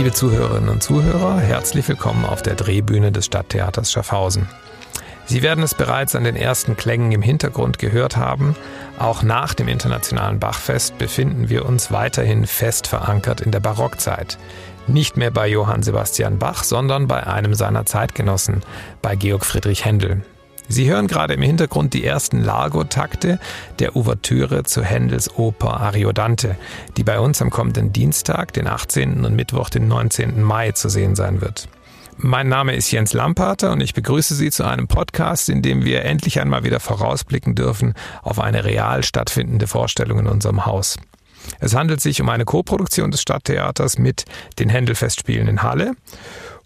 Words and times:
Liebe 0.00 0.14
Zuhörerinnen 0.14 0.70
und 0.70 0.82
Zuhörer, 0.82 1.40
herzlich 1.40 1.86
willkommen 1.86 2.24
auf 2.24 2.40
der 2.40 2.54
Drehbühne 2.54 3.12
des 3.12 3.26
Stadttheaters 3.26 3.92
Schaffhausen. 3.92 4.48
Sie 5.26 5.42
werden 5.42 5.62
es 5.62 5.74
bereits 5.74 6.16
an 6.16 6.24
den 6.24 6.36
ersten 6.36 6.74
Klängen 6.74 7.12
im 7.12 7.20
Hintergrund 7.20 7.78
gehört 7.78 8.16
haben. 8.16 8.56
Auch 8.98 9.22
nach 9.22 9.52
dem 9.52 9.68
Internationalen 9.68 10.40
Bachfest 10.40 10.96
befinden 10.96 11.50
wir 11.50 11.66
uns 11.66 11.92
weiterhin 11.92 12.46
fest 12.46 12.86
verankert 12.86 13.42
in 13.42 13.50
der 13.50 13.60
Barockzeit. 13.60 14.38
Nicht 14.86 15.18
mehr 15.18 15.30
bei 15.30 15.46
Johann 15.48 15.82
Sebastian 15.82 16.38
Bach, 16.38 16.64
sondern 16.64 17.06
bei 17.06 17.26
einem 17.26 17.52
seiner 17.52 17.84
Zeitgenossen, 17.84 18.62
bei 19.02 19.16
Georg 19.16 19.44
Friedrich 19.44 19.84
Händel. 19.84 20.22
Sie 20.72 20.88
hören 20.88 21.08
gerade 21.08 21.34
im 21.34 21.42
Hintergrund 21.42 21.94
die 21.94 22.04
ersten 22.04 22.44
Largo-Takte 22.44 23.40
der 23.80 23.96
Ouvertüre 23.96 24.62
zu 24.62 24.84
Händels 24.84 25.36
Oper 25.36 25.80
Ariodante, 25.80 26.56
die 26.96 27.02
bei 27.02 27.18
uns 27.18 27.42
am 27.42 27.50
kommenden 27.50 27.92
Dienstag, 27.92 28.52
den 28.52 28.68
18. 28.68 29.24
und 29.24 29.34
Mittwoch, 29.34 29.68
den 29.68 29.88
19. 29.88 30.40
Mai 30.40 30.70
zu 30.70 30.88
sehen 30.88 31.16
sein 31.16 31.40
wird. 31.40 31.68
Mein 32.18 32.48
Name 32.48 32.76
ist 32.76 32.92
Jens 32.92 33.14
Lampater 33.14 33.72
und 33.72 33.80
ich 33.80 33.94
begrüße 33.94 34.36
Sie 34.36 34.52
zu 34.52 34.62
einem 34.62 34.86
Podcast, 34.86 35.48
in 35.48 35.60
dem 35.60 35.84
wir 35.84 36.04
endlich 36.04 36.40
einmal 36.40 36.62
wieder 36.62 36.78
vorausblicken 36.78 37.56
dürfen 37.56 37.94
auf 38.22 38.38
eine 38.38 38.64
real 38.64 39.02
stattfindende 39.02 39.66
Vorstellung 39.66 40.20
in 40.20 40.28
unserem 40.28 40.66
Haus. 40.66 40.98
Es 41.58 41.74
handelt 41.74 42.00
sich 42.00 42.20
um 42.20 42.28
eine 42.28 42.44
Koproduktion 42.44 43.10
des 43.10 43.22
Stadttheaters 43.22 43.98
mit 43.98 44.24
den 44.60 44.68
Händelfestspielen 44.68 45.48
in 45.48 45.64
Halle 45.64 45.94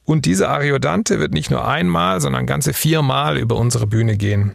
und 0.07 0.27
diese 0.27 0.51
Ariodante 0.51 1.19
wird 1.19 1.33
nicht 1.33 1.51
nur 1.51 1.67
einmal, 1.67 2.21
sondern 2.21 2.45
ganze 2.47 2.75
viermal 2.75 3.39
über 3.39 3.57
unsere 3.57 3.87
Bühne 3.87 4.19
gehen. 4.19 4.55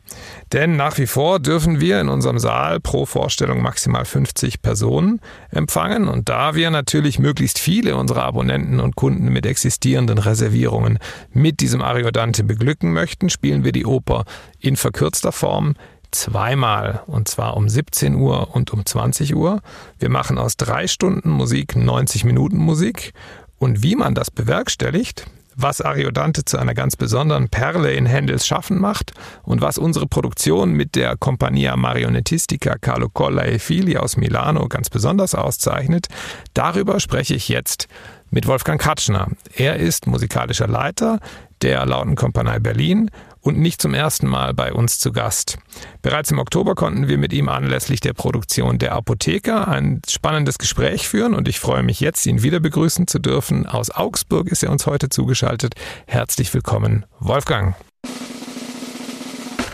Denn 0.53 0.75
nach 0.75 0.99
wie 0.99 1.07
vor 1.07 1.39
dürfen 1.39 1.79
wir 1.79 1.99
in 1.99 2.07
unserem 2.07 2.37
Saal 2.37 2.79
pro 2.79 3.07
Vorstellung 3.07 3.63
maximal 3.63 4.05
50 4.05 4.61
Personen 4.61 5.19
empfangen. 5.49 6.07
Und 6.07 6.29
da 6.29 6.53
wir 6.53 6.69
natürlich 6.69 7.17
möglichst 7.17 7.57
viele 7.57 7.95
unserer 7.95 8.23
Abonnenten 8.23 8.79
und 8.79 8.95
Kunden 8.95 9.25
mit 9.33 9.47
existierenden 9.47 10.19
Reservierungen 10.19 10.99
mit 11.31 11.61
diesem 11.61 11.81
Ariodante 11.81 12.43
beglücken 12.43 12.93
möchten, 12.93 13.29
spielen 13.29 13.63
wir 13.63 13.71
die 13.71 13.87
Oper 13.87 14.25
in 14.59 14.75
verkürzter 14.75 15.31
Form 15.31 15.73
zweimal 16.11 17.03
und 17.07 17.27
zwar 17.27 17.57
um 17.57 17.69
17 17.69 18.15
Uhr 18.15 18.55
und 18.55 18.71
um 18.71 18.85
20 18.85 19.35
Uhr. 19.35 19.61
Wir 19.97 20.09
machen 20.09 20.37
aus 20.37 20.57
drei 20.57 20.87
Stunden 20.87 21.29
Musik 21.29 21.75
90 21.75 22.23
Minuten 22.23 22.57
Musik. 22.57 23.13
Und 23.57 23.83
wie 23.83 23.95
man 23.95 24.15
das 24.15 24.31
bewerkstelligt, 24.31 25.25
was 25.61 25.81
Ariodante 25.81 26.45
zu 26.45 26.57
einer 26.57 26.73
ganz 26.73 26.95
besonderen 26.95 27.49
Perle 27.49 27.93
in 27.93 28.05
Händels 28.05 28.47
Schaffen 28.47 28.79
macht 28.79 29.11
und 29.43 29.61
was 29.61 29.77
unsere 29.77 30.07
Produktion 30.07 30.71
mit 30.71 30.95
der 30.95 31.17
Compagnia 31.17 31.75
Marionettistica 31.75 32.77
Carlo 32.79 33.09
Colla 33.09 33.45
e 33.45 33.59
Fili 33.59 33.97
aus 33.97 34.15
Milano 34.15 34.67
ganz 34.67 34.89
besonders 34.89 35.35
auszeichnet, 35.35 36.07
darüber 36.53 36.99
spreche 36.99 37.35
ich 37.35 37.49
jetzt 37.49 37.87
mit 38.29 38.47
Wolfgang 38.47 38.79
Katschner. 38.79 39.27
Er 39.55 39.77
ist 39.77 40.07
musikalischer 40.07 40.67
Leiter 40.67 41.19
der 41.61 41.85
Lautenkompanie 41.85 42.59
Berlin 42.59 43.11
und 43.41 43.57
nicht 43.57 43.81
zum 43.81 43.93
ersten 43.93 44.27
Mal 44.27 44.53
bei 44.53 44.73
uns 44.73 44.99
zu 44.99 45.11
Gast. 45.11 45.57
Bereits 46.01 46.31
im 46.31 46.39
Oktober 46.39 46.75
konnten 46.75 47.07
wir 47.07 47.17
mit 47.17 47.33
ihm 47.33 47.49
anlässlich 47.49 47.99
der 47.99 48.13
Produktion 48.13 48.79
der 48.79 48.93
Apotheker 48.93 49.67
ein 49.67 50.01
spannendes 50.07 50.57
Gespräch 50.57 51.07
führen 51.07 51.33
und 51.33 51.47
ich 51.47 51.59
freue 51.59 51.83
mich 51.83 51.99
jetzt, 51.99 52.25
ihn 52.25 52.43
wieder 52.43 52.59
begrüßen 52.59 53.07
zu 53.07 53.19
dürfen. 53.19 53.65
Aus 53.65 53.91
Augsburg 53.91 54.47
ist 54.47 54.63
er 54.63 54.71
uns 54.71 54.85
heute 54.85 55.09
zugeschaltet. 55.09 55.75
Herzlich 56.07 56.53
willkommen, 56.53 57.05
Wolfgang. 57.19 57.75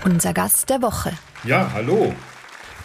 Unser 0.04 0.34
Gast 0.34 0.70
der 0.70 0.82
Woche. 0.82 1.14
Ja, 1.44 1.72
hallo. 1.74 2.14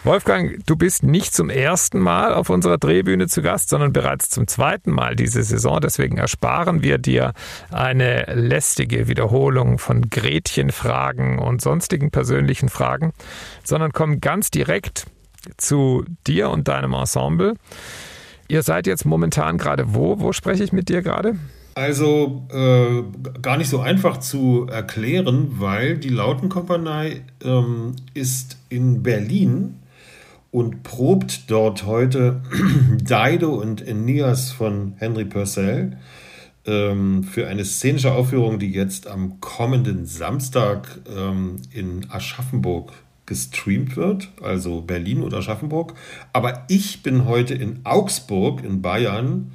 Wolfgang, 0.03 0.65
du 0.65 0.75
bist 0.75 1.03
nicht 1.03 1.31
zum 1.31 1.51
ersten 1.51 1.99
Mal 1.99 2.33
auf 2.33 2.49
unserer 2.49 2.79
Drehbühne 2.79 3.27
zu 3.27 3.43
Gast, 3.43 3.69
sondern 3.69 3.93
bereits 3.93 4.31
zum 4.31 4.47
zweiten 4.47 4.89
Mal 4.89 5.15
diese 5.15 5.43
Saison. 5.43 5.79
Deswegen 5.79 6.17
ersparen 6.17 6.81
wir 6.81 6.97
dir 6.97 7.33
eine 7.69 8.25
lästige 8.33 9.07
Wiederholung 9.07 9.77
von 9.77 10.09
Gretchenfragen 10.09 11.37
und 11.37 11.61
sonstigen 11.61 12.09
persönlichen 12.09 12.69
Fragen, 12.69 13.13
sondern 13.63 13.93
kommen 13.93 14.21
ganz 14.21 14.49
direkt 14.49 15.05
zu 15.57 16.03
dir 16.25 16.49
und 16.49 16.67
deinem 16.67 16.93
Ensemble. 16.93 17.53
Ihr 18.47 18.63
seid 18.63 18.87
jetzt 18.87 19.05
momentan 19.05 19.59
gerade 19.59 19.93
wo? 19.93 20.19
Wo 20.19 20.33
spreche 20.33 20.63
ich 20.63 20.73
mit 20.73 20.89
dir 20.89 21.03
gerade? 21.03 21.35
Also 21.75 22.47
äh, 22.51 23.03
gar 23.39 23.57
nicht 23.57 23.69
so 23.69 23.79
einfach 23.81 24.17
zu 24.17 24.65
erklären, 24.67 25.59
weil 25.59 25.99
die 25.99 26.09
Lautenkompanie 26.09 27.21
ähm, 27.43 27.95
ist 28.15 28.57
in 28.69 29.03
Berlin 29.03 29.75
und 30.51 30.83
probt 30.83 31.49
dort 31.49 31.85
heute 31.85 32.41
Dido 33.01 33.55
und 33.55 33.87
Aeneas 33.87 34.51
von 34.51 34.93
Henry 34.97 35.25
Purcell 35.25 35.97
ähm, 36.65 37.23
für 37.23 37.47
eine 37.47 37.65
szenische 37.65 38.11
Aufführung, 38.11 38.59
die 38.59 38.71
jetzt 38.71 39.07
am 39.07 39.39
kommenden 39.39 40.05
Samstag 40.05 40.99
ähm, 41.15 41.57
in 41.71 42.05
Aschaffenburg 42.09 42.91
gestreamt 43.25 43.95
wird, 43.95 44.29
also 44.43 44.81
Berlin 44.81 45.23
oder 45.23 45.37
Aschaffenburg. 45.37 45.93
Aber 46.33 46.65
ich 46.67 47.01
bin 47.01 47.25
heute 47.25 47.53
in 47.53 47.79
Augsburg 47.85 48.63
in 48.63 48.81
Bayern 48.81 49.51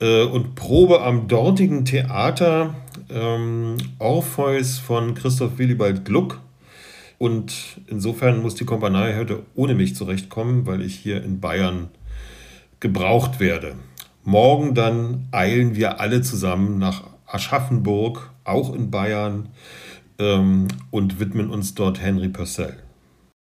äh, 0.00 0.24
und 0.24 0.54
probe 0.54 1.02
am 1.02 1.28
dortigen 1.28 1.84
Theater 1.84 2.74
ähm, 3.10 3.76
Orpheus 3.98 4.78
von 4.78 5.14
Christoph 5.14 5.58
Willibald 5.58 6.06
Gluck 6.06 6.40
und 7.24 7.80
insofern 7.86 8.42
muss 8.42 8.54
die 8.54 8.66
Kompanie 8.66 9.16
heute 9.16 9.44
ohne 9.54 9.74
mich 9.74 9.96
zurechtkommen, 9.96 10.66
weil 10.66 10.82
ich 10.82 10.94
hier 10.94 11.24
in 11.24 11.40
Bayern 11.40 11.88
gebraucht 12.80 13.40
werde. 13.40 13.76
Morgen 14.24 14.74
dann 14.74 15.26
eilen 15.32 15.74
wir 15.74 16.00
alle 16.00 16.20
zusammen 16.20 16.78
nach 16.78 17.04
Aschaffenburg, 17.26 18.30
auch 18.44 18.74
in 18.74 18.90
Bayern, 18.90 19.48
ähm, 20.18 20.68
und 20.90 21.18
widmen 21.18 21.48
uns 21.48 21.74
dort 21.74 21.98
Henry 21.98 22.28
Purcell. 22.28 22.83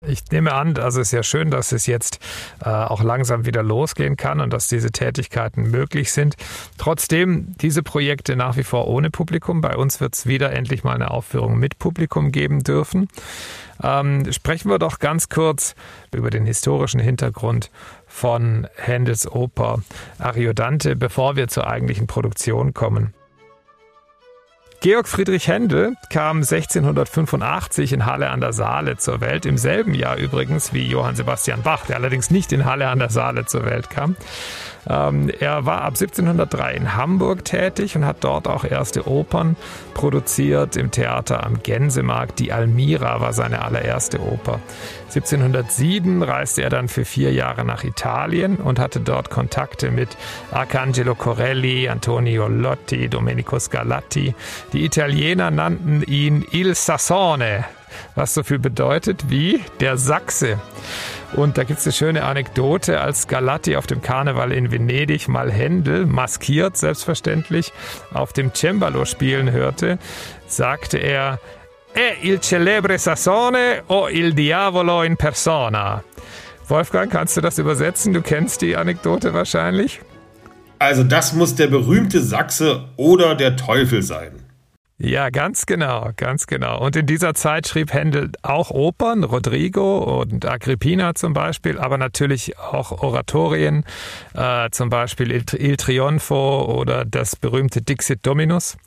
Ich 0.08 0.32
nehme 0.32 0.54
an, 0.54 0.78
also 0.78 1.02
es 1.02 1.08
ist 1.08 1.12
ja 1.12 1.24
schön, 1.24 1.52
dass 1.52 1.72
es 1.72 1.88
jetzt 1.88 2.20
äh, 2.64 2.70
auch 2.70 3.04
langsam 3.04 3.46
wieder 3.46 3.64
losgehen 3.64 4.18
kann 4.18 4.40
und 4.40 4.52
dass 4.54 4.68
diese 4.68 4.92
Tätigkeiten 4.92 5.64
möglich 5.70 6.12
sind. 6.12 6.36
Trotzdem, 6.78 7.56
diese 7.62 7.84
Projekte 7.84 8.36
nach 8.36 8.58
wie 8.58 8.64
vor 8.64 8.88
ohne 8.88 9.10
Publikum. 9.10 9.62
Bei 9.62 9.76
uns 9.76 10.02
wird 10.02 10.16
es 10.16 10.26
wieder 10.26 10.52
endlich 10.54 10.84
mal 10.84 10.94
eine 10.94 11.12
Aufführung 11.12 11.58
mit 11.58 11.80
Publikum 11.80 12.32
geben 12.32 12.64
dürfen. 12.64 13.08
Ähm, 13.84 14.32
sprechen 14.32 14.70
wir 14.70 14.80
doch 14.80 15.00
ganz 15.00 15.30
kurz 15.30 15.76
über 16.14 16.30
den 16.30 16.46
historischen 16.46 17.00
Hintergrund 17.00 17.72
von 18.08 18.68
Händels 18.76 19.30
Oper 19.30 19.82
Ariodante, 20.18 20.96
bevor 20.96 21.36
wir 21.36 21.48
zur 21.48 21.68
eigentlichen 21.68 22.08
Produktion 22.08 22.74
kommen. 22.74 23.14
Georg 24.86 25.08
Friedrich 25.08 25.48
Händel 25.48 25.98
kam 26.12 26.44
1685 26.44 27.92
in 27.92 28.06
Halle 28.06 28.30
an 28.30 28.40
der 28.40 28.54
Saale 28.54 28.98
zur 28.98 29.20
Welt, 29.20 29.48
im 29.48 29.58
selben 29.58 29.96
Jahr 29.96 30.18
übrigens 30.18 30.74
wie 30.74 30.88
Johann 30.88 31.16
Sebastian 31.16 31.64
Bach, 31.64 31.88
der 31.88 31.96
allerdings 31.96 32.30
nicht 32.30 32.52
in 32.52 32.66
Halle 32.66 32.88
an 32.90 33.00
der 33.00 33.10
Saale 33.10 33.48
zur 33.48 33.66
Welt 33.66 33.90
kam. 33.90 34.16
Ähm, 34.88 35.32
er 35.40 35.66
war 35.66 35.82
ab 35.82 35.96
1703 35.96 36.74
in 36.74 36.96
Hamburg 36.96 37.46
tätig 37.46 37.96
und 37.96 38.06
hat 38.06 38.18
dort 38.24 38.48
auch 38.48 38.64
erste 38.64 39.08
Opern 39.08 39.56
produziert 39.94 40.76
im 40.76 40.92
Theater 40.92 41.44
am 41.46 41.62
Gänsemarkt. 41.64 42.40
Die 42.40 42.52
Almira 42.52 43.22
war 43.22 43.34
seine 43.34 43.64
allererste 43.64 44.22
Oper. 44.22 44.60
1707 45.08 46.22
reiste 46.24 46.62
er 46.62 46.70
dann 46.70 46.90
für 46.90 47.06
vier 47.06 47.32
Jahre 47.32 47.64
nach 47.64 47.84
Italien 47.84 48.58
und 48.58 48.80
hatte 48.80 49.00
dort 49.00 49.30
Kontakte 49.30 49.90
mit 49.90 50.18
Arcangelo 50.52 51.16
Corelli, 51.16 51.88
Antonio 51.88 52.48
Lotti, 52.48 53.08
Domenico 53.08 53.58
Scarlatti. 53.58 54.36
Die 54.74 54.84
Italiener 54.84 55.52
nannten 55.52 56.04
ihn 56.04 56.46
Il 56.52 56.76
Sassone, 56.76 57.64
was 58.16 58.34
so 58.34 58.44
viel 58.44 58.60
bedeutet 58.60 59.30
wie 59.30 59.62
der 59.80 59.98
Sachse. 59.98 60.60
Und 61.36 61.58
da 61.58 61.64
gibt 61.64 61.80
es 61.80 61.86
eine 61.86 61.94
schöne 61.94 62.24
Anekdote, 62.24 63.02
als 63.02 63.28
Galatti 63.28 63.76
auf 63.76 63.88
dem 63.88 64.02
Karneval 64.02 64.54
in 64.54 64.72
Venedig 64.72 65.28
mal 65.28 65.52
Händel, 65.52 66.06
maskiert 66.06 66.78
selbstverständlich, 66.78 67.74
auf 68.14 68.32
dem 68.32 68.54
Cembalo 68.54 69.04
spielen 69.04 69.52
hörte, 69.52 70.00
sagte 70.48 70.98
er, 70.98 71.40
è 71.94 72.16
il 72.22 72.40
celebre 72.40 72.98
Sassone 72.98 73.84
o 73.88 74.08
il 74.08 74.34
diavolo 74.34 75.04
in 75.04 75.18
persona. 75.18 76.04
Wolfgang, 76.68 77.12
kannst 77.12 77.36
du 77.36 77.42
das 77.42 77.60
übersetzen? 77.60 78.14
Du 78.14 78.22
kennst 78.22 78.62
die 78.62 78.76
Anekdote 78.76 79.34
wahrscheinlich. 79.34 80.00
Also 80.80 81.04
das 81.04 81.34
muss 81.34 81.56
der 81.56 81.68
berühmte 81.68 82.22
Sachse 82.22 82.86
oder 82.96 83.36
der 83.36 83.56
Teufel 83.56 84.02
sein. 84.04 84.45
Ja, 84.98 85.30
ganz 85.30 85.66
genau, 85.66 86.12
ganz 86.16 86.48
genau. 86.48 86.80
Und 86.80 86.96
in 86.96 87.06
dieser 87.06 87.34
Zeit 87.34 87.68
schrieb 87.68 87.92
Händel 87.92 88.32
auch 88.44 88.72
Opern, 88.72 89.26
Rodrigo 89.26 90.22
und 90.22 90.46
Agrippina 90.46 91.16
zum 91.16 91.34
Beispiel, 91.34 91.78
aber 91.78 91.98
natürlich 91.98 92.58
auch 92.58 93.04
Oratorien, 93.04 93.84
äh, 94.36 94.70
zum 94.72 94.90
Beispiel 94.90 95.32
Il, 95.32 95.44
Il 95.58 95.76
Trionfo 95.76 96.62
oder 96.80 97.04
das 97.04 97.36
berühmte 97.36 97.82
Dixit 97.82 98.26
Dominus. 98.26 98.78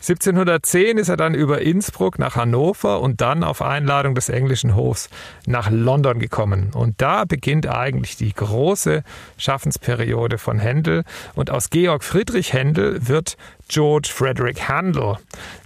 1710 0.00 0.96
ist 0.96 1.08
er 1.10 1.16
dann 1.16 1.34
über 1.34 1.60
Innsbruck 1.60 2.18
nach 2.18 2.34
Hannover 2.34 3.00
und 3.00 3.20
dann 3.20 3.44
auf 3.44 3.60
Einladung 3.60 4.14
des 4.14 4.30
englischen 4.30 4.74
Hofs 4.74 5.10
nach 5.46 5.70
London 5.70 6.18
gekommen. 6.18 6.70
Und 6.74 7.02
da 7.02 7.24
beginnt 7.26 7.66
eigentlich 7.66 8.16
die 8.16 8.32
große 8.32 9.02
Schaffensperiode 9.36 10.38
von 10.38 10.58
Händel. 10.58 11.04
Und 11.34 11.50
aus 11.50 11.68
Georg 11.68 12.02
Friedrich 12.02 12.54
Händel 12.54 13.08
wird 13.08 13.36
George 13.68 14.08
Frederick 14.12 14.68
Handel. 14.68 15.16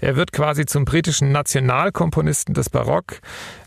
Er 0.00 0.16
wird 0.16 0.32
quasi 0.32 0.66
zum 0.66 0.84
britischen 0.84 1.30
Nationalkomponisten 1.30 2.54
des 2.54 2.70
Barock. 2.70 3.20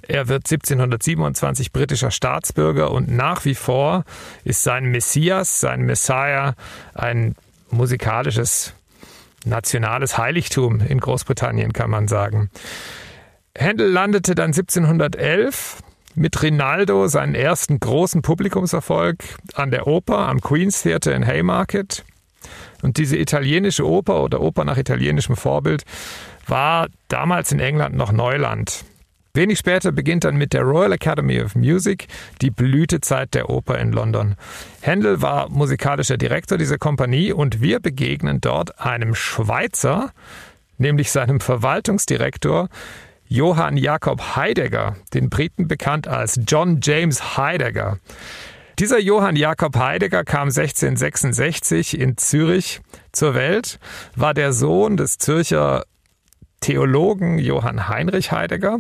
Er 0.07 0.27
wird 0.27 0.51
1727 0.51 1.71
britischer 1.71 2.11
Staatsbürger 2.11 2.91
und 2.91 3.09
nach 3.09 3.45
wie 3.45 3.55
vor 3.55 4.03
ist 4.43 4.63
sein 4.63 4.85
Messias, 4.85 5.59
sein 5.59 5.81
Messiah 5.81 6.55
ein 6.93 7.35
musikalisches 7.71 8.73
nationales 9.47 10.17
Heiligtum 10.17 10.81
in 10.81 10.99
Großbritannien, 10.99 11.73
kann 11.73 11.89
man 11.89 12.07
sagen. 12.07 12.49
Händel 13.55 13.89
landete 13.89 14.35
dann 14.35 14.51
1711 14.51 15.81
mit 16.15 16.41
Rinaldo 16.41 17.07
seinen 17.07 17.35
ersten 17.35 17.79
großen 17.79 18.21
Publikumserfolg 18.21 19.23
an 19.53 19.71
der 19.71 19.87
Oper 19.87 20.27
am 20.27 20.41
Queen's 20.41 20.81
Theatre 20.81 21.13
in 21.13 21.25
Haymarket. 21.25 22.03
Und 22.81 22.97
diese 22.97 23.17
italienische 23.17 23.87
Oper 23.87 24.23
oder 24.23 24.41
Oper 24.41 24.63
nach 24.63 24.77
italienischem 24.77 25.35
Vorbild 25.35 25.83
war 26.47 26.87
damals 27.07 27.51
in 27.51 27.59
England 27.59 27.95
noch 27.95 28.11
Neuland. 28.11 28.85
Wenig 29.37 29.59
später 29.59 29.91
beginnt 29.91 30.23
dann 30.23 30.35
mit 30.35 30.53
der 30.53 30.63
Royal 30.63 30.93
Academy 30.93 31.39
of 31.39 31.55
Music 31.55 32.07
die 32.41 32.49
Blütezeit 32.49 33.35
der 33.35 33.51
Oper 33.51 33.77
in 33.77 33.91
London. 33.91 34.35
Händel 34.81 35.21
war 35.21 35.47
musikalischer 35.49 36.17
Direktor 36.17 36.57
dieser 36.57 36.79
Kompanie 36.79 37.31
und 37.33 37.61
wir 37.61 37.79
begegnen 37.79 38.41
dort 38.41 38.79
einem 38.79 39.13
Schweizer, 39.13 40.11
nämlich 40.79 41.11
seinem 41.11 41.39
Verwaltungsdirektor 41.39 42.67
Johann 43.27 43.77
Jakob 43.77 44.35
Heidegger, 44.35 44.95
den 45.13 45.29
Briten 45.29 45.67
bekannt 45.67 46.07
als 46.07 46.39
John 46.47 46.79
James 46.81 47.37
Heidegger. 47.37 47.99
Dieser 48.79 48.99
Johann 48.99 49.35
Jakob 49.35 49.77
Heidegger 49.77 50.23
kam 50.23 50.47
1666 50.47 51.99
in 51.99 52.17
Zürich 52.17 52.81
zur 53.11 53.35
Welt, 53.35 53.77
war 54.15 54.33
der 54.33 54.51
Sohn 54.51 54.97
des 54.97 55.19
Zürcher 55.19 55.83
Theologen 56.59 57.39
Johann 57.39 57.87
Heinrich 57.87 58.31
Heidegger 58.31 58.79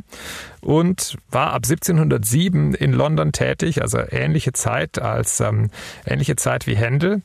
und 0.61 1.17
war 1.31 1.51
ab 1.51 1.63
1707 1.65 2.73
in 2.73 2.93
London 2.93 3.31
tätig, 3.31 3.81
also 3.81 3.99
ähnliche 4.09 4.53
Zeit 4.53 4.99
als 4.99 5.39
ähm, 5.39 5.69
ähnliche 6.05 6.35
Zeit 6.35 6.67
wie 6.67 6.75
Händel. 6.75 7.21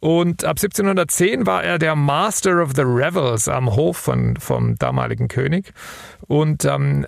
Und 0.00 0.44
ab 0.44 0.56
1710 0.58 1.46
war 1.46 1.62
er 1.62 1.78
der 1.78 1.94
Master 1.94 2.60
of 2.60 2.72
the 2.74 2.82
Revels 2.82 3.46
am 3.46 3.76
Hof 3.76 3.96
von, 3.96 4.36
vom 4.36 4.74
damaligen 4.74 5.28
König. 5.28 5.72
Und 6.26 6.64
ähm, 6.64 7.06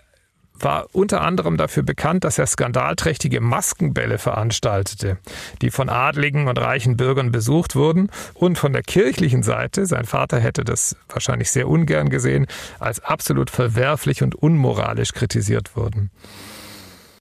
war 0.58 0.86
unter 0.92 1.20
anderem 1.20 1.56
dafür 1.56 1.82
bekannt, 1.82 2.24
dass 2.24 2.38
er 2.38 2.46
skandalträchtige 2.46 3.40
Maskenbälle 3.40 4.18
veranstaltete, 4.18 5.18
die 5.62 5.70
von 5.70 5.88
adligen 5.88 6.48
und 6.48 6.58
reichen 6.58 6.96
Bürgern 6.96 7.32
besucht 7.32 7.76
wurden 7.76 8.10
und 8.34 8.58
von 8.58 8.72
der 8.72 8.82
kirchlichen 8.82 9.42
Seite, 9.42 9.86
sein 9.86 10.04
Vater 10.04 10.38
hätte 10.38 10.64
das 10.64 10.96
wahrscheinlich 11.08 11.50
sehr 11.50 11.68
ungern 11.68 12.08
gesehen, 12.08 12.46
als 12.78 13.00
absolut 13.00 13.50
verwerflich 13.50 14.22
und 14.22 14.34
unmoralisch 14.34 15.12
kritisiert 15.12 15.76
wurden. 15.76 16.10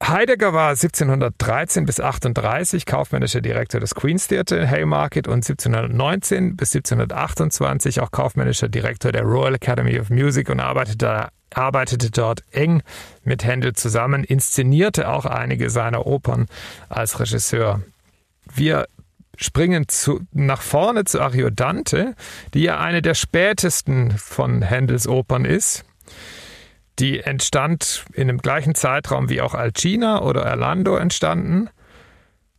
Heidegger 0.06 0.52
war 0.52 0.72
1713 0.72 1.86
bis 1.86 2.02
38 2.02 2.86
kaufmännischer 2.86 3.40
Direktor 3.40 3.80
des 3.80 3.96
Queen's 3.96 4.28
Theatre 4.28 4.60
in 4.60 4.70
Haymarket 4.70 5.30
und 5.30 5.46
1719 5.46 6.58
bis 6.58 6.76
1728 6.76 8.02
auch 8.02 8.12
kaufmännischer 8.12 8.68
Direktor 8.68 9.14
der 9.14 9.24
Royal 9.24 9.56
Academy 9.56 9.98
of 9.98 10.10
Music 10.10 10.50
und 10.50 10.60
arbeitete 10.60 11.30
arbeitete 11.58 12.12
dort 12.12 12.44
eng 12.52 12.82
mit 13.24 13.44
Händel 13.44 13.74
zusammen, 13.74 14.24
inszenierte 14.24 15.10
auch 15.10 15.26
einige 15.26 15.70
seiner 15.70 16.06
Opern 16.06 16.48
als 16.90 17.20
Regisseur. 17.20 17.82
Wir 18.54 18.88
springen 19.36 19.88
zu, 19.88 20.22
nach 20.32 20.62
vorne 20.62 21.06
zu 21.06 21.22
Ariodante, 21.22 22.16
die 22.54 22.62
ja 22.62 22.80
eine 22.80 23.02
der 23.02 23.16
spätesten 23.16 24.12
von 24.12 24.62
Händels 24.62 25.08
Opern 25.08 25.46
ist. 25.46 25.86
Die 27.00 27.22
entstand 27.22 28.06
in 28.14 28.28
dem 28.28 28.38
gleichen 28.38 28.76
Zeitraum 28.76 29.30
wie 29.30 29.42
auch 29.42 29.56
Alcina 29.56 30.22
oder 30.22 30.44
Erlando 30.44 30.96
entstanden, 30.96 31.70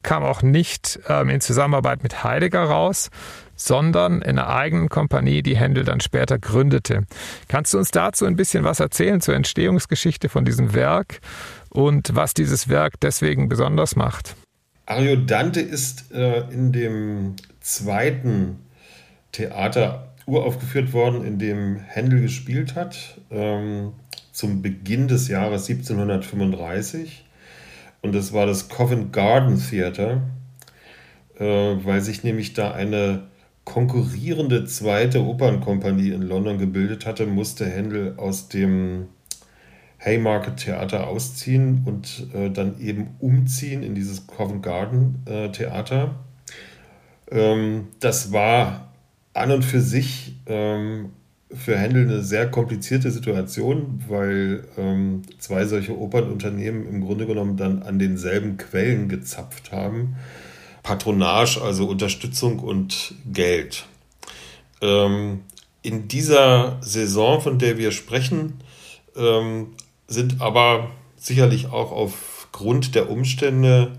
kam 0.02 0.24
auch 0.24 0.42
nicht 0.42 0.98
ähm, 1.08 1.30
in 1.30 1.40
Zusammenarbeit 1.40 2.02
mit 2.02 2.24
Heidegger 2.24 2.64
raus, 2.64 3.10
sondern 3.56 4.22
in 4.22 4.38
einer 4.38 4.48
eigenen 4.48 4.88
Kompanie, 4.88 5.42
die 5.42 5.56
Händel 5.56 5.84
dann 5.84 6.00
später 6.00 6.38
gründete. 6.38 7.04
Kannst 7.48 7.74
du 7.74 7.78
uns 7.78 7.90
dazu 7.90 8.26
ein 8.26 8.36
bisschen 8.36 8.64
was 8.64 8.80
erzählen 8.80 9.20
zur 9.20 9.34
Entstehungsgeschichte 9.34 10.28
von 10.28 10.44
diesem 10.44 10.74
Werk 10.74 11.20
und 11.70 12.14
was 12.14 12.34
dieses 12.34 12.68
Werk 12.68 13.00
deswegen 13.00 13.48
besonders 13.48 13.96
macht? 13.96 14.36
Ariodante 14.86 15.60
ist 15.60 16.12
äh, 16.12 16.40
in 16.50 16.72
dem 16.72 17.36
zweiten 17.60 18.58
Theater 19.32 20.14
uraufgeführt 20.26 20.92
worden, 20.92 21.24
in 21.24 21.38
dem 21.38 21.76
Händel 21.76 22.20
gespielt 22.20 22.74
hat, 22.74 23.18
ähm, 23.30 23.92
zum 24.32 24.62
Beginn 24.62 25.08
des 25.08 25.28
Jahres 25.28 25.68
1735. 25.68 27.24
Und 28.02 28.14
das 28.14 28.32
war 28.32 28.46
das 28.46 28.68
Covent 28.68 29.12
Garden 29.12 29.58
Theater, 29.58 30.22
äh, 31.38 31.44
weil 31.44 32.00
sich 32.00 32.22
nämlich 32.22 32.52
da 32.52 32.72
eine 32.72 33.22
konkurrierende 33.64 34.66
zweite 34.66 35.22
Opernkompanie 35.22 36.10
in 36.10 36.22
London 36.22 36.58
gebildet 36.58 37.06
hatte, 37.06 37.26
musste 37.26 37.66
Händel 37.66 38.14
aus 38.16 38.48
dem 38.48 39.06
Haymarket 39.98 40.58
Theater 40.58 41.06
ausziehen 41.06 41.82
und 41.86 42.28
äh, 42.34 42.50
dann 42.50 42.78
eben 42.80 43.16
umziehen 43.20 43.82
in 43.82 43.94
dieses 43.94 44.26
Covent 44.26 44.62
Garden 44.62 45.22
äh, 45.26 45.48
Theater. 45.50 46.16
Ähm, 47.30 47.88
das 48.00 48.32
war 48.32 48.92
an 49.32 49.50
und 49.50 49.64
für 49.64 49.80
sich 49.80 50.36
ähm, 50.46 51.10
für 51.54 51.78
Händel 51.78 52.04
eine 52.04 52.22
sehr 52.22 52.50
komplizierte 52.50 53.10
Situation, 53.10 54.02
weil 54.08 54.64
ähm, 54.76 55.22
zwei 55.38 55.64
solche 55.64 55.96
Opernunternehmen 55.96 56.86
im 56.86 57.00
Grunde 57.00 57.26
genommen 57.26 57.56
dann 57.56 57.82
an 57.82 57.98
denselben 57.98 58.56
Quellen 58.56 59.08
gezapft 59.08 59.72
haben. 59.72 60.16
Patronage, 60.84 61.60
also 61.60 61.88
Unterstützung 61.88 62.60
und 62.60 63.14
Geld. 63.26 63.86
Ähm, 64.80 65.40
in 65.82 66.06
dieser 66.06 66.78
Saison, 66.80 67.40
von 67.40 67.58
der 67.58 67.76
wir 67.76 67.90
sprechen, 67.90 68.60
ähm, 69.16 69.72
sind 70.06 70.40
aber 70.40 70.90
sicherlich 71.16 71.66
auch 71.66 71.90
aufgrund 71.90 72.94
der 72.94 73.10
Umstände 73.10 73.98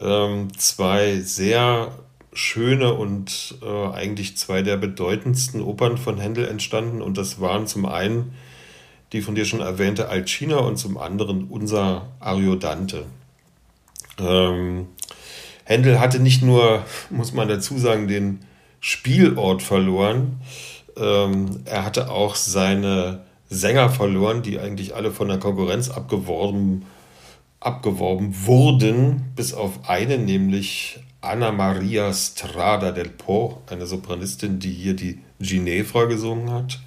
ähm, 0.00 0.56
zwei 0.56 1.20
sehr 1.20 1.98
schöne 2.32 2.94
und 2.94 3.56
äh, 3.60 3.88
eigentlich 3.88 4.36
zwei 4.36 4.62
der 4.62 4.76
bedeutendsten 4.76 5.60
Opern 5.60 5.98
von 5.98 6.18
Händel 6.18 6.46
entstanden. 6.46 7.02
Und 7.02 7.18
das 7.18 7.40
waren 7.40 7.66
zum 7.66 7.84
einen 7.84 8.32
die 9.12 9.20
von 9.20 9.34
dir 9.34 9.44
schon 9.44 9.60
erwähnte 9.60 10.08
Alcina 10.08 10.56
und 10.56 10.78
zum 10.78 10.96
anderen 10.96 11.44
unser 11.44 12.08
Ariodante. 12.18 13.04
Ähm, 14.18 14.88
Händel 15.72 16.00
hatte 16.00 16.20
nicht 16.20 16.42
nur, 16.42 16.84
muss 17.10 17.32
man 17.32 17.48
dazu 17.48 17.78
sagen, 17.78 18.08
den 18.08 18.40
Spielort 18.80 19.62
verloren, 19.62 20.40
ähm, 20.96 21.60
er 21.64 21.84
hatte 21.84 22.10
auch 22.10 22.34
seine 22.34 23.22
Sänger 23.48 23.90
verloren, 23.90 24.42
die 24.42 24.58
eigentlich 24.58 24.94
alle 24.94 25.10
von 25.10 25.28
der 25.28 25.38
Konkurrenz 25.38 25.90
abgeworben, 25.90 26.84
abgeworben 27.60 28.34
wurden, 28.46 29.32
bis 29.36 29.54
auf 29.54 29.88
eine, 29.88 30.18
nämlich 30.18 31.00
Anna 31.20 31.52
Maria 31.52 32.12
Strada 32.12 32.90
del 32.90 33.08
Po, 33.08 33.62
eine 33.70 33.86
Sopranistin, 33.86 34.58
die 34.58 34.72
hier 34.72 34.94
die 34.94 35.20
Ginevra 35.38 36.04
gesungen 36.04 36.50
hat. 36.50 36.80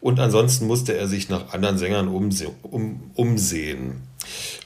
Und 0.00 0.20
ansonsten 0.20 0.66
musste 0.66 0.94
er 0.96 1.08
sich 1.08 1.30
nach 1.30 1.54
anderen 1.54 1.78
Sängern 1.78 2.08
umse 2.08 2.50
um, 2.62 3.10
umsehen. 3.14 4.02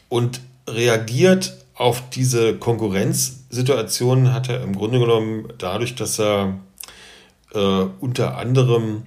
Und 0.08 0.40
reagiert 0.68 1.57
auf 1.78 2.10
diese 2.10 2.56
Konkurrenzsituation 2.56 4.32
hat 4.32 4.48
er 4.48 4.62
im 4.62 4.74
Grunde 4.74 4.98
genommen 4.98 5.48
dadurch, 5.58 5.94
dass 5.94 6.18
er 6.18 6.58
äh, 7.54 7.58
unter 8.00 8.36
anderem 8.36 9.04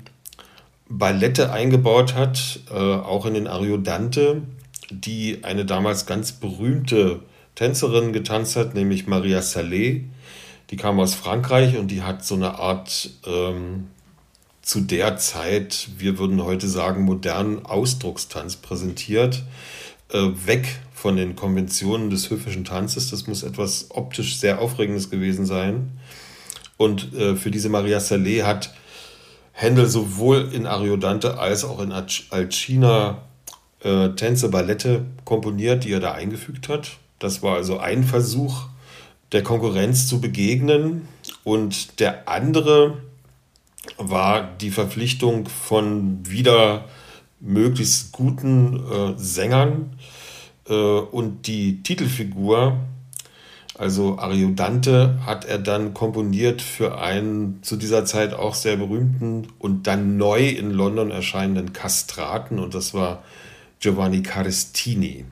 Ballette 0.88 1.52
eingebaut 1.52 2.16
hat, 2.16 2.62
äh, 2.72 2.74
auch 2.74 3.26
in 3.26 3.34
den 3.34 3.48
Ariodante, 3.48 4.44
die 4.90 5.44
eine 5.44 5.66
damals 5.66 6.06
ganz 6.06 6.32
berühmte 6.32 7.20
Tänzerin 7.56 8.14
getanzt 8.14 8.56
hat, 8.56 8.74
nämlich 8.74 9.06
Maria 9.06 9.40
Salé. 9.40 10.06
Die 10.70 10.78
kam 10.78 11.00
aus 11.02 11.14
Frankreich 11.14 11.78
und 11.78 11.90
die 11.90 12.02
hat 12.02 12.26
so 12.26 12.36
eine 12.36 12.58
Art 12.58 13.10
ähm, 13.26 13.90
zu 14.62 14.80
der 14.80 15.18
Zeit, 15.18 15.90
wir 15.98 16.18
würden 16.18 16.42
heute 16.44 16.70
sagen, 16.70 17.04
modernen 17.04 17.66
Ausdruckstanz 17.66 18.56
präsentiert, 18.56 19.44
äh, 20.14 20.30
weg 20.46 20.80
von 21.02 21.16
den 21.16 21.36
Konventionen 21.36 22.12
des 22.12 22.30
höfischen 22.30 22.64
Tanzes. 22.64 23.10
Das 23.10 23.26
muss 23.26 23.42
etwas 23.42 23.88
optisch 23.90 24.38
sehr 24.38 24.62
Aufregendes 24.62 25.10
gewesen 25.10 25.48
sein. 25.48 25.94
Und 26.78 27.16
äh, 27.16 27.36
für 27.36 27.50
diese 27.50 27.70
Maria 27.70 28.00
Saleh 28.00 28.44
hat 28.44 28.72
Händel 29.52 29.88
sowohl 29.88 30.52
in 30.54 30.68
Ariodante 30.68 31.40
als 31.40 31.64
auch 31.64 31.82
in 31.82 31.92
Alcina 31.92 33.24
äh, 33.80 34.10
Tänze, 34.10 34.50
Ballette 34.50 35.06
komponiert, 35.26 35.86
die 35.86 35.92
er 35.92 36.02
da 36.02 36.12
eingefügt 36.12 36.70
hat. 36.70 36.92
Das 37.18 37.42
war 37.42 37.56
also 37.56 37.80
ein 37.80 38.04
Versuch, 38.04 38.68
der 39.32 39.42
Konkurrenz 39.42 40.08
zu 40.08 40.22
begegnen. 40.22 41.08
Und 41.44 42.00
der 42.00 42.30
andere 42.30 43.00
war 43.98 44.44
die 44.44 44.70
Verpflichtung 44.70 45.48
von 45.48 46.20
wieder 46.30 46.86
möglichst 47.40 48.12
guten 48.12 48.76
äh, 48.76 49.14
Sängern 49.18 49.98
und 50.76 51.48
die 51.48 51.84
Titelfigur, 51.84 52.78
also 53.78 54.20
Ariodante, 54.20 55.20
hat 55.26 55.46
er 55.46 55.58
dann 55.58 55.94
komponiert 55.94 56.62
für 56.62 57.00
einen 57.00 57.64
zu 57.64 57.76
dieser 57.76 58.06
Zeit 58.06 58.34
auch 58.34 58.56
sehr 58.56 58.78
berühmten 58.78 59.48
und 59.60 59.88
dann 59.88 60.18
neu 60.18 60.50
in 60.50 60.72
London 60.72 61.12
erscheinenden 61.12 61.74
Kastraten 61.74 62.60
und 62.60 62.74
das 62.76 62.94
war 62.94 63.24
Giovanni 63.80 64.22
Carestini, 64.22 65.26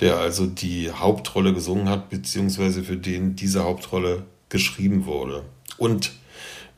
der 0.00 0.18
also 0.18 0.46
die 0.46 0.90
Hauptrolle 0.90 1.54
gesungen 1.54 1.88
hat, 1.88 2.10
beziehungsweise 2.10 2.84
für 2.84 2.96
den 2.96 3.36
diese 3.36 3.64
Hauptrolle 3.64 4.24
geschrieben 4.50 5.06
wurde. 5.06 5.42
Und 5.78 6.12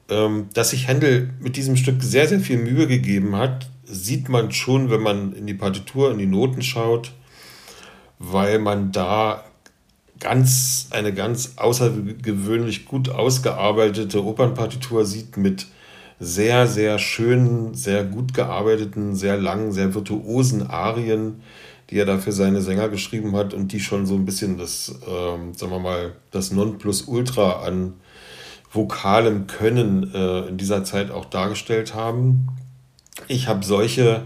ähm, 0.08 0.48
dass 0.54 0.70
sich 0.70 0.88
Händel 0.88 1.34
mit 1.40 1.56
diesem 1.56 1.76
Stück 1.76 2.02
sehr, 2.02 2.28
sehr 2.28 2.40
viel 2.40 2.58
Mühe 2.58 2.86
gegeben 2.86 3.36
hat, 3.36 3.68
sieht 3.84 4.28
man 4.28 4.52
schon, 4.52 4.90
wenn 4.90 5.02
man 5.02 5.32
in 5.32 5.46
die 5.46 5.54
Partitur, 5.54 6.10
in 6.10 6.18
die 6.18 6.26
Noten 6.26 6.62
schaut, 6.62 7.12
weil 8.18 8.58
man 8.58 8.92
da 8.92 9.44
ganz 10.20 10.88
eine 10.90 11.12
ganz 11.14 11.54
außergewöhnlich 11.56 12.86
gut 12.86 13.08
ausgearbeitete 13.08 14.24
Opernpartitur 14.24 15.04
sieht 15.04 15.36
mit 15.36 15.66
sehr, 16.20 16.66
sehr 16.66 16.98
schönen, 16.98 17.74
sehr 17.74 18.04
gut 18.04 18.34
gearbeiteten, 18.34 19.14
sehr 19.14 19.36
langen, 19.36 19.72
sehr 19.72 19.94
virtuosen 19.94 20.66
Arien, 20.66 21.42
die 21.90 21.98
er 21.98 22.06
da 22.06 22.18
für 22.18 22.32
seine 22.32 22.60
Sänger 22.60 22.88
geschrieben 22.88 23.36
hat 23.36 23.54
und 23.54 23.72
die 23.72 23.80
schon 23.80 24.04
so 24.04 24.14
ein 24.14 24.24
bisschen 24.24 24.58
das, 24.58 24.94
ähm, 25.06 25.54
sagen 25.54 25.72
wir 25.72 25.78
mal, 25.78 26.12
das 26.32 26.50
Nonplusultra 26.50 27.64
an 27.64 27.94
vokalem 28.72 29.46
Können 29.46 30.12
äh, 30.12 30.48
in 30.48 30.58
dieser 30.58 30.84
Zeit 30.84 31.10
auch 31.10 31.24
dargestellt 31.24 31.94
haben. 31.94 32.48
Ich 33.28 33.48
habe 33.48 33.64
solche 33.64 34.22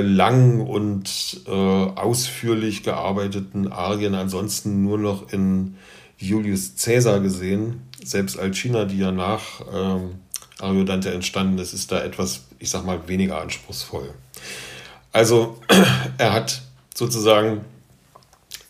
lang 0.00 0.60
und 0.60 1.40
äh, 1.46 1.50
ausführlich 1.50 2.82
gearbeiteten 2.82 3.72
Arien 3.72 4.14
ansonsten 4.14 4.82
nur 4.82 4.98
noch 4.98 5.32
in 5.32 5.76
Julius 6.18 6.74
Caesar 6.82 7.20
gesehen. 7.20 7.82
Selbst 8.02 8.38
Alcina, 8.38 8.84
die 8.84 8.98
ja 8.98 9.12
nach 9.12 9.62
ähm, 9.72 10.16
Ariodante 10.60 11.12
entstanden 11.12 11.58
ist, 11.58 11.72
ist 11.72 11.92
da 11.92 12.02
etwas, 12.02 12.44
ich 12.58 12.70
sag 12.70 12.84
mal, 12.84 13.08
weniger 13.08 13.40
anspruchsvoll. 13.40 14.14
Also 15.12 15.58
er 16.18 16.32
hat 16.32 16.62
sozusagen 16.94 17.64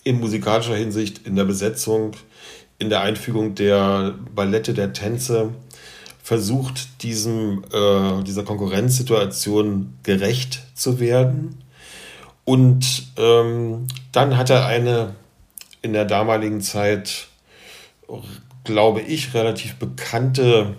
in 0.02 0.21
musikalischer 0.21 0.76
Hinsicht, 0.76 1.26
in 1.26 1.37
der 1.37 1.45
Besetzung, 1.45 2.12
in 2.78 2.90
der 2.90 3.00
Einfügung 3.00 3.54
der 3.54 4.14
Ballette, 4.35 4.75
der 4.75 4.93
Tänze 4.93 5.50
versucht, 6.25 7.02
diesem, 7.02 7.64
äh, 7.71 8.23
dieser 8.23 8.45
Konkurrenzsituation 8.45 9.99
gerecht 10.02 10.62
zu 10.75 10.99
werden. 10.99 11.62
Und 12.47 13.09
ähm, 13.19 13.87
dann 14.11 14.38
hat 14.38 14.49
er 14.49 14.64
eine 14.64 15.16
in 15.83 15.93
der 15.93 16.07
damaligen 16.07 16.62
Zeit, 16.62 17.28
glaube 18.64 19.02
ich, 19.02 19.35
relativ 19.35 19.75
bekannte 19.75 20.76